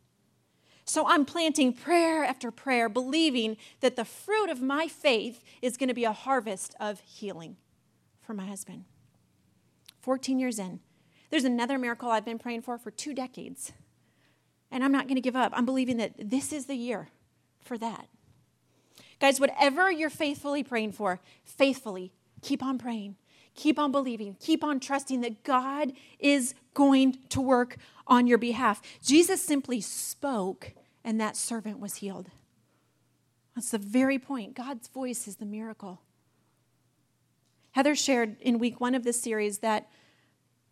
So 0.84 1.08
I'm 1.08 1.24
planting 1.24 1.72
prayer 1.72 2.26
after 2.26 2.52
prayer, 2.52 2.90
believing 2.90 3.56
that 3.80 3.96
the 3.96 4.06
fruit 4.06 4.50
of 4.50 4.62
my 4.62 4.90
faith 4.90 5.44
is 5.62 5.78
going 5.78 5.90
to 5.90 5.94
be 5.94 6.04
a 6.04 6.12
harvest 6.12 6.76
of 6.82 7.00
healing 7.02 7.56
for 8.22 8.34
my 8.34 8.46
husband. 8.46 8.84
14 10.02 10.38
years 10.38 10.60
in. 10.60 10.82
There's 11.30 11.46
another 11.46 11.78
miracle 11.78 12.10
I've 12.10 12.26
been 12.26 12.40
praying 12.40 12.64
for 12.64 12.78
for 12.78 12.92
two 12.92 13.14
decades. 13.14 13.72
And 14.70 14.84
I'm 14.84 14.92
not 14.92 15.06
going 15.06 15.16
to 15.16 15.22
give 15.22 15.36
up. 15.36 15.54
I'm 15.56 15.66
believing 15.66 15.96
that 15.98 16.14
this 16.18 16.52
is 16.52 16.66
the 16.66 16.76
year 16.76 17.08
for 17.62 17.78
that. 17.78 18.08
Guys, 19.20 19.40
whatever 19.40 19.92
you're 19.92 20.10
faithfully 20.10 20.64
praying 20.64 20.92
for, 20.92 21.20
faithfully 21.44 22.12
keep 22.42 22.62
on 22.62 22.78
praying, 22.78 23.16
keep 23.56 23.80
on 23.80 23.92
believing, 23.92 24.36
keep 24.40 24.64
on 24.64 24.80
trusting 24.80 25.22
that 25.22 25.44
God 25.44 25.94
is 26.20 26.54
going 26.74 27.18
to 27.30 27.42
work 27.42 27.78
on 28.06 28.28
your 28.28 28.38
behalf. 28.38 28.82
Jesus 29.04 29.42
simply 29.42 29.82
spoke, 29.82 30.74
and 31.04 31.20
that 31.20 31.36
servant 31.36 31.80
was 31.80 31.96
healed. 31.96 32.30
That's 33.56 33.72
the 33.72 33.80
very 33.80 34.20
point. 34.20 34.54
God's 34.54 34.88
voice 34.88 35.28
is 35.28 35.38
the 35.38 35.46
miracle. 35.46 36.02
Heather 37.72 37.96
shared 37.96 38.40
in 38.42 38.60
week 38.60 38.80
one 38.80 38.94
of 38.94 39.04
this 39.04 39.20
series 39.20 39.60
that 39.60 39.90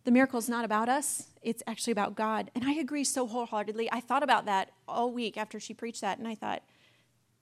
the 0.04 0.12
miracle 0.12 0.38
is 0.38 0.48
not 0.48 0.64
about 0.64 0.88
us, 0.88 1.24
it's 1.42 1.64
actually 1.66 1.90
about 1.90 2.14
God. 2.14 2.50
And 2.54 2.64
I 2.64 2.74
agree 2.74 3.02
so 3.02 3.26
wholeheartedly. 3.26 3.90
I 3.90 3.98
thought 3.98 4.22
about 4.22 4.46
that 4.46 4.70
all 4.86 5.10
week 5.10 5.36
after 5.36 5.58
she 5.58 5.74
preached 5.74 6.00
that, 6.02 6.18
and 6.18 6.28
I 6.28 6.36
thought, 6.36 6.62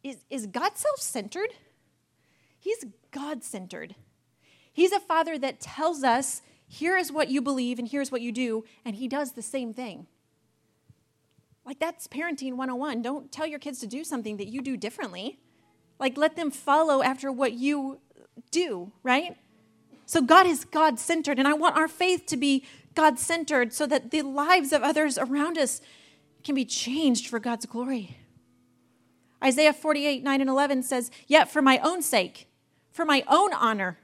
is, 0.04 0.18
is 0.30 0.46
God 0.46 0.76
self 0.76 1.00
centered? 1.00 1.50
He's 2.58 2.84
God 3.10 3.42
centered. 3.42 3.96
He's 4.72 4.92
a 4.92 5.00
father 5.00 5.38
that 5.38 5.60
tells 5.60 6.04
us, 6.04 6.42
here 6.66 6.96
is 6.96 7.12
what 7.12 7.28
you 7.28 7.40
believe 7.40 7.78
and 7.78 7.88
here's 7.88 8.12
what 8.12 8.20
you 8.20 8.32
do, 8.32 8.64
and 8.84 8.96
he 8.96 9.08
does 9.08 9.32
the 9.32 9.42
same 9.42 9.72
thing. 9.74 10.06
Like 11.64 11.78
that's 11.78 12.06
parenting 12.06 12.54
101. 12.54 13.02
Don't 13.02 13.32
tell 13.32 13.46
your 13.46 13.58
kids 13.58 13.80
to 13.80 13.86
do 13.86 14.04
something 14.04 14.36
that 14.36 14.48
you 14.48 14.60
do 14.60 14.76
differently. 14.76 15.38
Like 15.98 16.16
let 16.16 16.36
them 16.36 16.50
follow 16.50 17.02
after 17.02 17.32
what 17.32 17.52
you 17.52 18.00
do, 18.50 18.92
right? 19.02 19.36
So 20.06 20.20
God 20.20 20.46
is 20.46 20.64
God 20.64 20.98
centered, 20.98 21.38
and 21.38 21.48
I 21.48 21.54
want 21.54 21.76
our 21.76 21.88
faith 21.88 22.26
to 22.26 22.36
be 22.36 22.64
God 22.94 23.18
centered 23.18 23.72
so 23.72 23.86
that 23.86 24.10
the 24.10 24.22
lives 24.22 24.72
of 24.72 24.82
others 24.82 25.16
around 25.16 25.56
us 25.56 25.80
can 26.42 26.54
be 26.54 26.64
changed 26.64 27.26
for 27.28 27.38
God's 27.38 27.66
glory. 27.66 28.18
Isaiah 29.44 29.72
48, 29.72 30.22
9 30.22 30.40
and 30.40 30.50
11 30.50 30.82
says, 30.82 31.10
Yet 31.26 31.50
for 31.50 31.60
my 31.60 31.78
own 31.78 32.02
sake, 32.02 32.48
for 32.90 33.04
my 33.04 33.24
own 33.28 33.52
honor, 33.52 33.98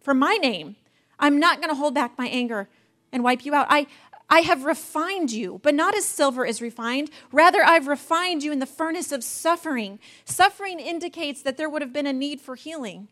for 0.00 0.14
my 0.14 0.36
name, 0.36 0.76
I'm 1.18 1.38
not 1.38 1.58
going 1.58 1.68
to 1.68 1.76
hold 1.76 1.94
back 1.94 2.18
my 2.18 2.26
anger 2.26 2.68
and 3.12 3.22
wipe 3.22 3.44
you 3.44 3.54
out. 3.54 3.66
I, 3.70 3.86
I 4.28 4.40
have 4.40 4.64
refined 4.64 5.30
you, 5.30 5.60
but 5.62 5.74
not 5.74 5.94
as 5.94 6.04
silver 6.04 6.44
is 6.44 6.60
refined. 6.60 7.10
Rather, 7.30 7.62
I've 7.62 7.86
refined 7.86 8.42
you 8.42 8.50
in 8.50 8.58
the 8.58 8.66
furnace 8.66 9.12
of 9.12 9.22
suffering. 9.22 10.00
Suffering 10.24 10.80
indicates 10.80 11.42
that 11.42 11.56
there 11.56 11.68
would 11.68 11.82
have 11.82 11.92
been 11.92 12.06
a 12.06 12.12
need 12.12 12.40
for 12.40 12.56
healing 12.56 13.08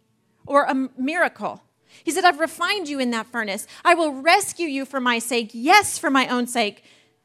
or 0.47 0.65
a 0.65 0.89
miracle. 0.99 1.63
He 2.03 2.11
said, 2.11 2.25
I've 2.25 2.41
refined 2.41 2.89
you 2.89 2.99
in 2.99 3.11
that 3.11 3.27
furnace. 3.27 3.67
I 3.85 3.95
will 3.95 4.13
rescue 4.13 4.67
you 4.67 4.85
for 4.85 5.01
my 5.01 5.19
sake, 5.19 5.51
yes, 5.53 5.99
for 5.99 6.11
my 6.11 6.27
own 6.27 6.47
sake. 6.47 6.83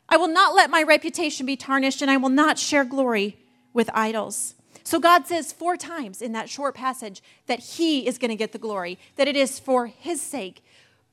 I 0.08 0.18
will 0.18 0.28
not 0.28 0.54
let 0.54 0.70
my 0.70 0.84
reputation 0.84 1.46
be 1.46 1.56
tarnished, 1.56 2.02
and 2.02 2.12
I 2.12 2.18
will 2.18 2.30
not 2.30 2.60
share 2.60 2.84
glory 2.84 3.38
with 3.76 3.90
idols. 3.94 4.56
So 4.84 5.00
God 5.00 5.28
says 5.28 5.52
four 5.52 5.78
times 5.78 6.22
in 6.22 6.32
that 6.32 6.50
short 6.50 6.74
passage 6.74 7.22
that 7.46 7.60
He 7.60 8.08
is 8.08 8.18
going 8.18 8.30
to 8.30 8.36
get 8.36 8.52
the 8.52 8.58
glory, 8.58 8.98
that 9.18 9.28
it 9.28 9.36
is 9.36 9.60
for 9.60 9.88
His 9.88 10.22
sake. 10.22 10.64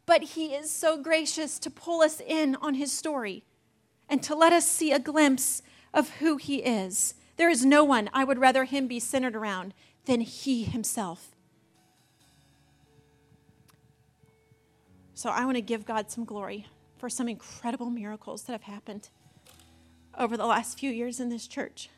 But 0.07 0.23
He 0.23 0.55
is 0.55 0.71
so 0.71 0.97
gracious 0.97 1.59
to 1.59 1.71
pull 1.71 2.01
us 2.01 2.21
in 2.21 2.57
on 2.57 2.75
His 2.75 2.93
story 2.93 3.45
and 4.09 4.23
to 4.23 4.35
let 4.35 4.53
us 4.53 4.67
see 4.67 4.93
a 4.93 4.99
glimpse 4.99 5.63
of 5.93 6.11
who 6.17 6.37
He 6.37 6.57
is. 6.57 7.15
There 7.37 7.51
is 7.51 7.65
no 7.65 7.83
one 7.83 8.09
I 8.13 8.25
would 8.25 8.39
rather 8.39 8.65
Him 8.65 8.87
be 8.87 9.01
centered 9.01 9.35
around 9.35 9.75
than 10.05 10.21
He 10.21 10.65
Himself. 10.65 11.31
So 15.15 15.31
I 15.31 15.45
want 15.45 15.57
to 15.57 15.63
give 15.63 15.85
God 15.85 16.11
some 16.11 16.25
glory 16.25 16.67
for 16.99 17.09
some 17.09 17.29
incredible 17.29 17.91
miracles 17.91 18.43
that 18.43 18.53
have 18.53 18.63
happened 18.63 19.09
over 20.19 20.37
the 20.37 20.47
last 20.47 20.79
few 20.79 20.91
years 20.91 21.21
in 21.21 21.29
this 21.31 21.47
church. 21.47 21.89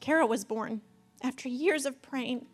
Carol 0.00 0.28
was 0.28 0.44
born 0.44 0.80
after 1.22 1.48
years 1.48 1.86
of 1.86 2.00
praying. 2.02 2.46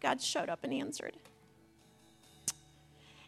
God 0.00 0.20
showed 0.20 0.48
up 0.48 0.64
and 0.64 0.72
answered. 0.72 1.16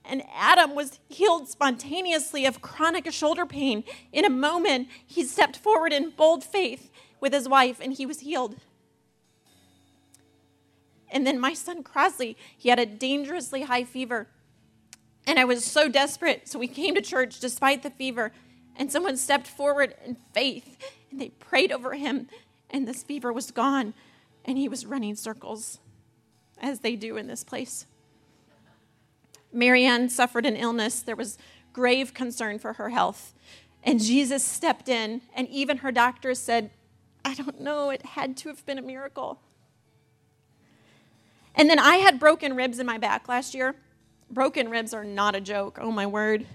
And 0.05 0.22
Adam 0.35 0.74
was 0.74 0.98
healed 1.09 1.48
spontaneously 1.48 2.46
of 2.46 2.62
chronic 2.62 3.11
shoulder 3.12 3.46
pain. 3.46 3.85
In 4.12 4.24
a 4.24 4.31
moment, 4.31 4.88
he 5.07 5.24
stepped 5.24 5.57
forward 5.57 5.92
in 5.92 6.11
bold 6.11 6.42
faith 6.42 6.90
with 7.20 7.33
his 7.33 7.48
wife 7.48 7.79
and 7.81 7.92
he 7.92 8.07
was 8.07 8.20
healed. 8.20 8.57
And 11.12 11.26
then 11.26 11.38
my 11.38 11.55
son 11.55 11.83
Crosley, 11.83 12.37
he 12.57 12.68
had 12.68 12.79
a 12.79 12.87
dangerously 12.87 13.62
high 13.62 13.85
fever. 13.85 14.29
And 15.26 15.38
I 15.38 15.44
was 15.44 15.64
so 15.64 15.88
desperate. 15.88 16.48
So 16.48 16.59
we 16.59 16.68
came 16.68 16.94
to 16.94 17.03
church 17.03 17.40
despite 17.40 17.83
the 17.83 17.90
fever. 17.90 18.33
And 18.80 18.90
someone 18.90 19.18
stepped 19.18 19.46
forward 19.46 19.94
in 20.06 20.16
faith 20.32 20.78
and 21.10 21.20
they 21.20 21.28
prayed 21.28 21.70
over 21.70 21.92
him. 21.94 22.28
And 22.70 22.88
this 22.88 23.02
fever 23.02 23.30
was 23.30 23.50
gone. 23.50 23.92
And 24.46 24.56
he 24.56 24.70
was 24.70 24.86
running 24.86 25.16
circles, 25.16 25.80
as 26.58 26.80
they 26.80 26.96
do 26.96 27.18
in 27.18 27.26
this 27.26 27.44
place. 27.44 27.84
Marianne 29.52 30.08
suffered 30.08 30.46
an 30.46 30.56
illness. 30.56 31.02
There 31.02 31.14
was 31.14 31.36
grave 31.74 32.14
concern 32.14 32.58
for 32.58 32.72
her 32.74 32.88
health. 32.88 33.34
And 33.84 34.00
Jesus 34.00 34.42
stepped 34.42 34.88
in, 34.88 35.20
and 35.34 35.46
even 35.48 35.78
her 35.78 35.92
doctors 35.92 36.38
said, 36.38 36.70
I 37.22 37.34
don't 37.34 37.60
know, 37.60 37.90
it 37.90 38.02
had 38.02 38.34
to 38.38 38.48
have 38.48 38.64
been 38.64 38.78
a 38.78 38.82
miracle. 38.82 39.40
And 41.54 41.68
then 41.68 41.78
I 41.78 41.96
had 41.96 42.18
broken 42.18 42.56
ribs 42.56 42.78
in 42.78 42.86
my 42.86 42.96
back 42.96 43.28
last 43.28 43.54
year. 43.54 43.74
Broken 44.30 44.70
ribs 44.70 44.94
are 44.94 45.04
not 45.04 45.34
a 45.34 45.40
joke. 45.40 45.78
Oh 45.80 45.90
my 45.90 46.06
word. 46.06 46.46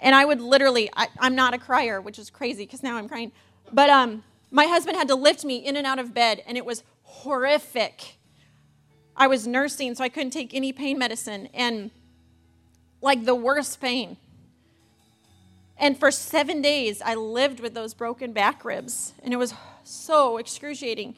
And 0.00 0.14
I 0.14 0.24
would 0.24 0.40
literally, 0.40 0.90
I, 0.94 1.08
am 1.20 1.34
not 1.34 1.54
a 1.54 1.58
crier, 1.58 2.00
which 2.00 2.18
is 2.18 2.30
crazy 2.30 2.64
because 2.64 2.82
now 2.82 2.96
I'm 2.96 3.08
crying. 3.08 3.32
But 3.72 3.90
um, 3.90 4.24
my 4.50 4.66
husband 4.66 4.96
had 4.96 5.08
to 5.08 5.14
lift 5.14 5.44
me 5.44 5.56
in 5.56 5.76
and 5.76 5.86
out 5.86 5.98
of 5.98 6.12
bed, 6.12 6.42
and 6.46 6.56
it 6.56 6.64
was 6.64 6.82
horrific. 7.02 8.16
I 9.16 9.26
was 9.26 9.46
nursing, 9.46 9.94
so 9.94 10.04
I 10.04 10.08
couldn't 10.08 10.30
take 10.30 10.54
any 10.54 10.72
pain 10.72 10.98
medicine, 10.98 11.48
and 11.54 11.90
like 13.00 13.24
the 13.24 13.34
worst 13.34 13.80
pain. 13.80 14.16
And 15.78 15.98
for 15.98 16.10
seven 16.10 16.62
days, 16.62 17.02
I 17.02 17.14
lived 17.14 17.60
with 17.60 17.74
those 17.74 17.94
broken 17.94 18.32
back 18.32 18.64
ribs, 18.64 19.12
and 19.22 19.32
it 19.32 19.36
was 19.36 19.54
so 19.84 20.36
excruciating. 20.36 21.16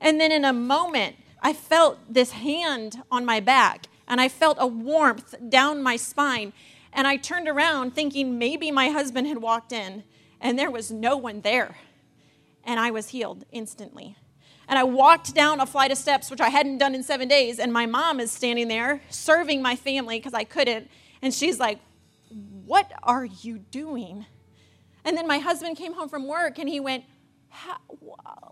And 0.00 0.20
then 0.20 0.32
in 0.32 0.44
a 0.44 0.52
moment, 0.52 1.16
I 1.42 1.52
felt 1.52 1.98
this 2.12 2.32
hand 2.32 3.02
on 3.10 3.24
my 3.24 3.40
back 3.40 3.86
and 4.06 4.20
I 4.20 4.28
felt 4.28 4.56
a 4.60 4.66
warmth 4.66 5.34
down 5.48 5.82
my 5.82 5.96
spine. 5.96 6.52
And 6.92 7.06
I 7.06 7.16
turned 7.16 7.48
around 7.48 7.94
thinking 7.94 8.38
maybe 8.38 8.70
my 8.70 8.88
husband 8.88 9.26
had 9.26 9.38
walked 9.38 9.72
in, 9.72 10.04
and 10.40 10.58
there 10.58 10.70
was 10.70 10.90
no 10.90 11.16
one 11.16 11.40
there. 11.42 11.76
And 12.64 12.80
I 12.80 12.90
was 12.90 13.10
healed 13.10 13.44
instantly. 13.52 14.16
And 14.68 14.78
I 14.78 14.84
walked 14.84 15.34
down 15.34 15.60
a 15.60 15.66
flight 15.66 15.90
of 15.90 15.98
steps, 15.98 16.30
which 16.30 16.40
I 16.40 16.48
hadn't 16.48 16.78
done 16.78 16.94
in 16.94 17.02
seven 17.02 17.28
days, 17.28 17.58
and 17.58 17.72
my 17.72 17.86
mom 17.86 18.20
is 18.20 18.30
standing 18.30 18.68
there 18.68 19.02
serving 19.10 19.62
my 19.62 19.76
family 19.76 20.18
because 20.18 20.34
I 20.34 20.44
couldn't. 20.44 20.88
And 21.22 21.34
she's 21.34 21.58
like, 21.58 21.80
What 22.64 22.90
are 23.02 23.24
you 23.24 23.58
doing? 23.58 24.26
And 25.04 25.16
then 25.16 25.26
my 25.26 25.38
husband 25.38 25.76
came 25.76 25.94
home 25.94 26.08
from 26.08 26.28
work 26.28 26.58
and 26.58 26.68
he 26.68 26.80
went, 26.80 27.04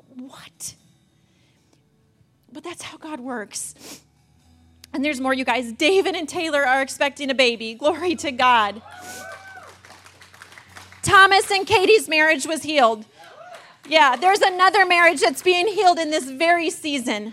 What? 0.08 0.74
But 2.52 2.64
that's 2.64 2.82
how 2.82 2.96
God 2.96 3.20
works. 3.20 4.02
And 4.92 5.04
there's 5.04 5.20
more, 5.20 5.34
you 5.34 5.44
guys. 5.44 5.72
David 5.72 6.14
and 6.14 6.28
Taylor 6.28 6.66
are 6.66 6.82
expecting 6.82 7.30
a 7.30 7.34
baby. 7.34 7.74
Glory 7.74 8.14
to 8.16 8.32
God. 8.32 8.82
Thomas 11.02 11.50
and 11.50 11.66
Katie's 11.66 12.08
marriage 12.08 12.46
was 12.46 12.62
healed. 12.62 13.04
Yeah, 13.88 14.16
there's 14.16 14.40
another 14.40 14.84
marriage 14.84 15.20
that's 15.20 15.42
being 15.42 15.66
healed 15.68 15.98
in 15.98 16.10
this 16.10 16.30
very 16.30 16.68
season. 16.68 17.32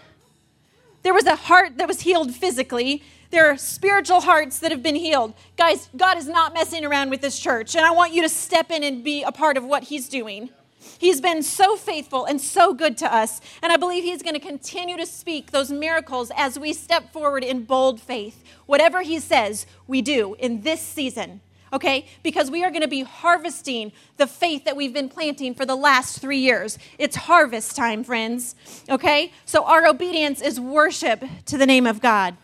There 1.03 1.13
was 1.13 1.25
a 1.25 1.35
heart 1.35 1.77
that 1.77 1.87
was 1.87 2.01
healed 2.01 2.33
physically. 2.33 3.03
There 3.31 3.49
are 3.51 3.57
spiritual 3.57 4.21
hearts 4.21 4.59
that 4.59 4.71
have 4.71 4.81
been 4.81 4.95
healed. 4.95 5.33
Guys, 5.57 5.89
God 5.95 6.17
is 6.17 6.27
not 6.27 6.53
messing 6.53 6.85
around 6.85 7.09
with 7.09 7.21
this 7.21 7.37
church, 7.37 7.75
and 7.75 7.85
I 7.85 7.91
want 7.91 8.13
you 8.13 8.21
to 8.21 8.29
step 8.29 8.71
in 8.71 8.83
and 8.83 9.03
be 9.03 9.23
a 9.23 9.31
part 9.31 9.57
of 9.57 9.65
what 9.65 9.83
He's 9.83 10.07
doing. 10.07 10.49
He's 10.97 11.21
been 11.21 11.43
so 11.43 11.75
faithful 11.75 12.25
and 12.25 12.39
so 12.39 12.73
good 12.73 12.97
to 12.99 13.13
us. 13.13 13.41
And 13.61 13.71
I 13.71 13.77
believe 13.77 14.03
He's 14.03 14.21
going 14.23 14.33
to 14.35 14.39
continue 14.39 14.97
to 14.97 15.05
speak 15.05 15.51
those 15.51 15.71
miracles 15.71 16.31
as 16.35 16.57
we 16.57 16.73
step 16.73 17.11
forward 17.11 17.43
in 17.43 17.63
bold 17.63 17.99
faith. 17.99 18.43
Whatever 18.65 19.01
He 19.01 19.19
says, 19.19 19.65
we 19.87 20.01
do 20.01 20.35
in 20.39 20.61
this 20.61 20.81
season, 20.81 21.41
okay? 21.73 22.07
Because 22.23 22.49
we 22.49 22.63
are 22.63 22.69
going 22.69 22.81
to 22.81 22.87
be 22.87 23.01
harvesting 23.01 23.91
the 24.17 24.27
faith 24.27 24.65
that 24.65 24.75
we've 24.75 24.93
been 24.93 25.09
planting 25.09 25.53
for 25.53 25.65
the 25.65 25.75
last 25.75 26.19
three 26.19 26.39
years. 26.39 26.77
It's 26.97 27.15
harvest 27.15 27.75
time, 27.75 28.03
friends, 28.03 28.55
okay? 28.89 29.31
So 29.45 29.65
our 29.65 29.85
obedience 29.87 30.41
is 30.41 30.59
worship 30.59 31.23
to 31.47 31.57
the 31.57 31.65
name 31.65 31.85
of 31.85 32.01
God. 32.01 32.37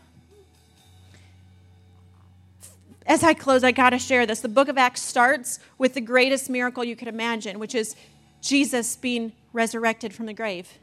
As 3.06 3.24
I 3.24 3.34
close, 3.34 3.64
I 3.64 3.72
got 3.72 3.90
to 3.90 4.00
share 4.00 4.26
this. 4.26 4.42
The 4.42 4.48
book 4.48 4.68
of 4.68 4.78
Acts 4.78 5.02
starts 5.02 5.60
with 5.78 5.96
the 5.96 6.02
greatest 6.02 6.50
miracle 6.50 6.84
you 6.84 6.96
could 6.96 7.08
imagine, 7.08 7.58
which 7.60 7.76
is 7.76 7.96
Jesus 8.42 8.96
being 8.96 9.34
resurrected 9.54 10.14
from 10.14 10.26
the 10.26 10.34
grave. 10.34 10.78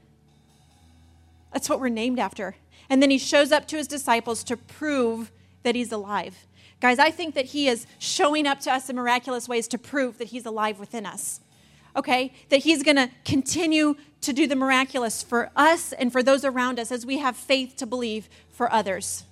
That's 1.53 1.69
what 1.69 1.81
we're 1.81 1.89
named 1.89 2.19
after. 2.19 2.57
And 2.91 3.03
then 3.03 3.11
he 3.11 3.19
shows 3.19 3.53
up 3.53 3.67
to 3.69 3.77
his 3.77 3.87
disciples 3.87 4.45
to 4.45 4.57
prove 4.57 5.31
that 5.63 5.75
he's 5.75 5.93
alive. 5.93 6.47
Guys, 6.81 6.99
I 6.99 7.11
think 7.11 7.35
that 7.35 7.47
he 7.47 7.69
is 7.69 7.87
showing 7.99 8.47
up 8.47 8.61
to 8.61 8.73
us 8.73 8.89
in 8.89 8.97
miraculous 8.97 9.49
ways 9.49 9.67
to 9.69 9.79
prove 9.79 10.19
that 10.19 10.29
he's 10.29 10.47
alive 10.47 10.79
within 10.79 11.05
us. 11.05 11.41
Okay? 11.97 12.33
That 12.51 12.59
he's 12.59 12.83
going 12.83 12.97
to 12.97 13.11
continue 13.25 13.97
to 14.21 14.33
do 14.33 14.47
the 14.47 14.57
miraculous 14.57 15.23
for 15.23 15.51
us 15.57 15.93
and 15.93 16.13
for 16.13 16.23
those 16.23 16.45
around 16.45 16.79
us 16.79 16.93
as 16.93 17.05
we 17.05 17.19
have 17.19 17.37
faith 17.37 17.77
to 17.77 17.87
believe 17.87 18.29
for 18.51 18.73
others. 18.73 19.25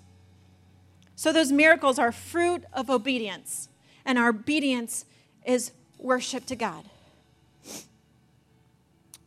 So, 1.15 1.33
those 1.33 1.51
miracles 1.51 1.99
are 1.99 2.13
fruit 2.13 2.65
of 2.75 2.91
obedience, 2.91 3.69
and 4.05 4.19
our 4.19 4.29
obedience 4.29 5.07
is 5.47 5.73
worship 5.99 6.45
to 6.47 6.57
God. 6.57 6.85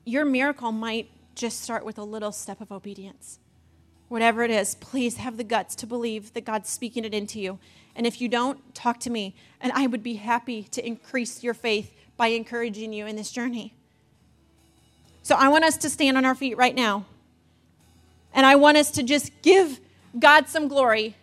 Your 0.09 0.25
miracle 0.25 0.71
might 0.71 1.07
just 1.35 1.61
start 1.61 1.85
with 1.85 1.99
a 1.99 2.03
little 2.03 2.31
step 2.31 2.61
of 2.61 2.71
obedience. 2.71 3.37
Whatever 4.07 4.41
it 4.41 4.49
is, 4.49 4.73
please 4.73 5.17
have 5.17 5.37
the 5.37 5.43
guts 5.43 5.75
to 5.75 5.85
believe 5.85 6.33
that 6.33 6.45
God's 6.45 6.67
speaking 6.67 7.05
it 7.05 7.13
into 7.13 7.39
you. 7.39 7.59
And 7.95 8.07
if 8.07 8.19
you 8.19 8.27
don't, 8.27 8.73
talk 8.73 8.99
to 9.01 9.11
me, 9.11 9.35
and 9.61 9.71
I 9.73 9.85
would 9.85 10.01
be 10.01 10.15
happy 10.15 10.63
to 10.63 10.83
increase 10.83 11.43
your 11.43 11.53
faith 11.53 11.93
by 12.17 12.29
encouraging 12.29 12.91
you 12.91 13.05
in 13.05 13.17
this 13.17 13.29
journey. 13.29 13.75
So 15.21 15.35
I 15.35 15.47
want 15.47 15.63
us 15.63 15.77
to 15.77 15.91
stand 15.91 16.17
on 16.17 16.25
our 16.25 16.33
feet 16.33 16.57
right 16.57 16.73
now. 16.73 17.05
And 18.33 18.47
I 18.47 18.55
want 18.55 18.77
us 18.77 18.89
to 18.91 19.03
just 19.03 19.31
give 19.43 19.79
God 20.17 20.47
some 20.47 20.67
glory 20.67 21.15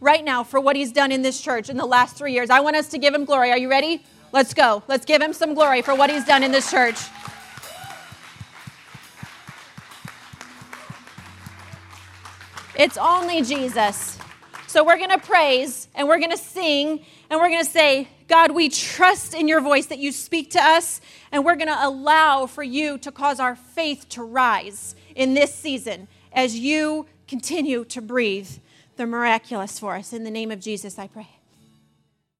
right 0.00 0.24
now 0.24 0.44
for 0.44 0.60
what 0.60 0.76
He's 0.76 0.92
done 0.92 1.10
in 1.10 1.22
this 1.22 1.40
church 1.40 1.68
in 1.68 1.76
the 1.76 1.86
last 1.86 2.16
three 2.16 2.34
years. 2.34 2.50
I 2.50 2.60
want 2.60 2.76
us 2.76 2.86
to 2.90 2.98
give 2.98 3.12
Him 3.12 3.24
glory. 3.24 3.50
Are 3.50 3.58
you 3.58 3.68
ready? 3.68 4.04
Let's 4.32 4.54
go. 4.54 4.84
Let's 4.86 5.04
give 5.04 5.20
Him 5.20 5.32
some 5.32 5.54
glory 5.54 5.82
for 5.82 5.96
what 5.96 6.08
He's 6.08 6.24
done 6.24 6.44
in 6.44 6.52
this 6.52 6.70
church. 6.70 7.00
It's 12.78 12.96
only 12.96 13.42
Jesus. 13.42 14.16
So 14.68 14.84
we're 14.84 14.98
going 14.98 15.10
to 15.10 15.18
praise 15.18 15.88
and 15.96 16.06
we're 16.06 16.18
going 16.18 16.30
to 16.30 16.36
sing 16.36 17.04
and 17.28 17.40
we're 17.40 17.48
going 17.48 17.64
to 17.64 17.70
say, 17.70 18.06
God, 18.28 18.52
we 18.52 18.68
trust 18.68 19.34
in 19.34 19.48
your 19.48 19.60
voice 19.60 19.86
that 19.86 19.98
you 19.98 20.12
speak 20.12 20.50
to 20.50 20.62
us, 20.62 21.00
and 21.32 21.44
we're 21.44 21.56
going 21.56 21.68
to 21.68 21.86
allow 21.86 22.46
for 22.46 22.62
you 22.62 22.98
to 22.98 23.10
cause 23.10 23.40
our 23.40 23.56
faith 23.56 24.06
to 24.10 24.22
rise 24.22 24.94
in 25.14 25.34
this 25.34 25.52
season 25.54 26.08
as 26.32 26.58
you 26.58 27.06
continue 27.26 27.84
to 27.86 28.02
breathe 28.02 28.50
the 28.96 29.06
miraculous 29.06 29.78
for 29.78 29.96
us. 29.96 30.12
In 30.12 30.24
the 30.24 30.30
name 30.30 30.50
of 30.50 30.60
Jesus, 30.60 30.98
I 30.98 31.06
pray. 31.06 31.37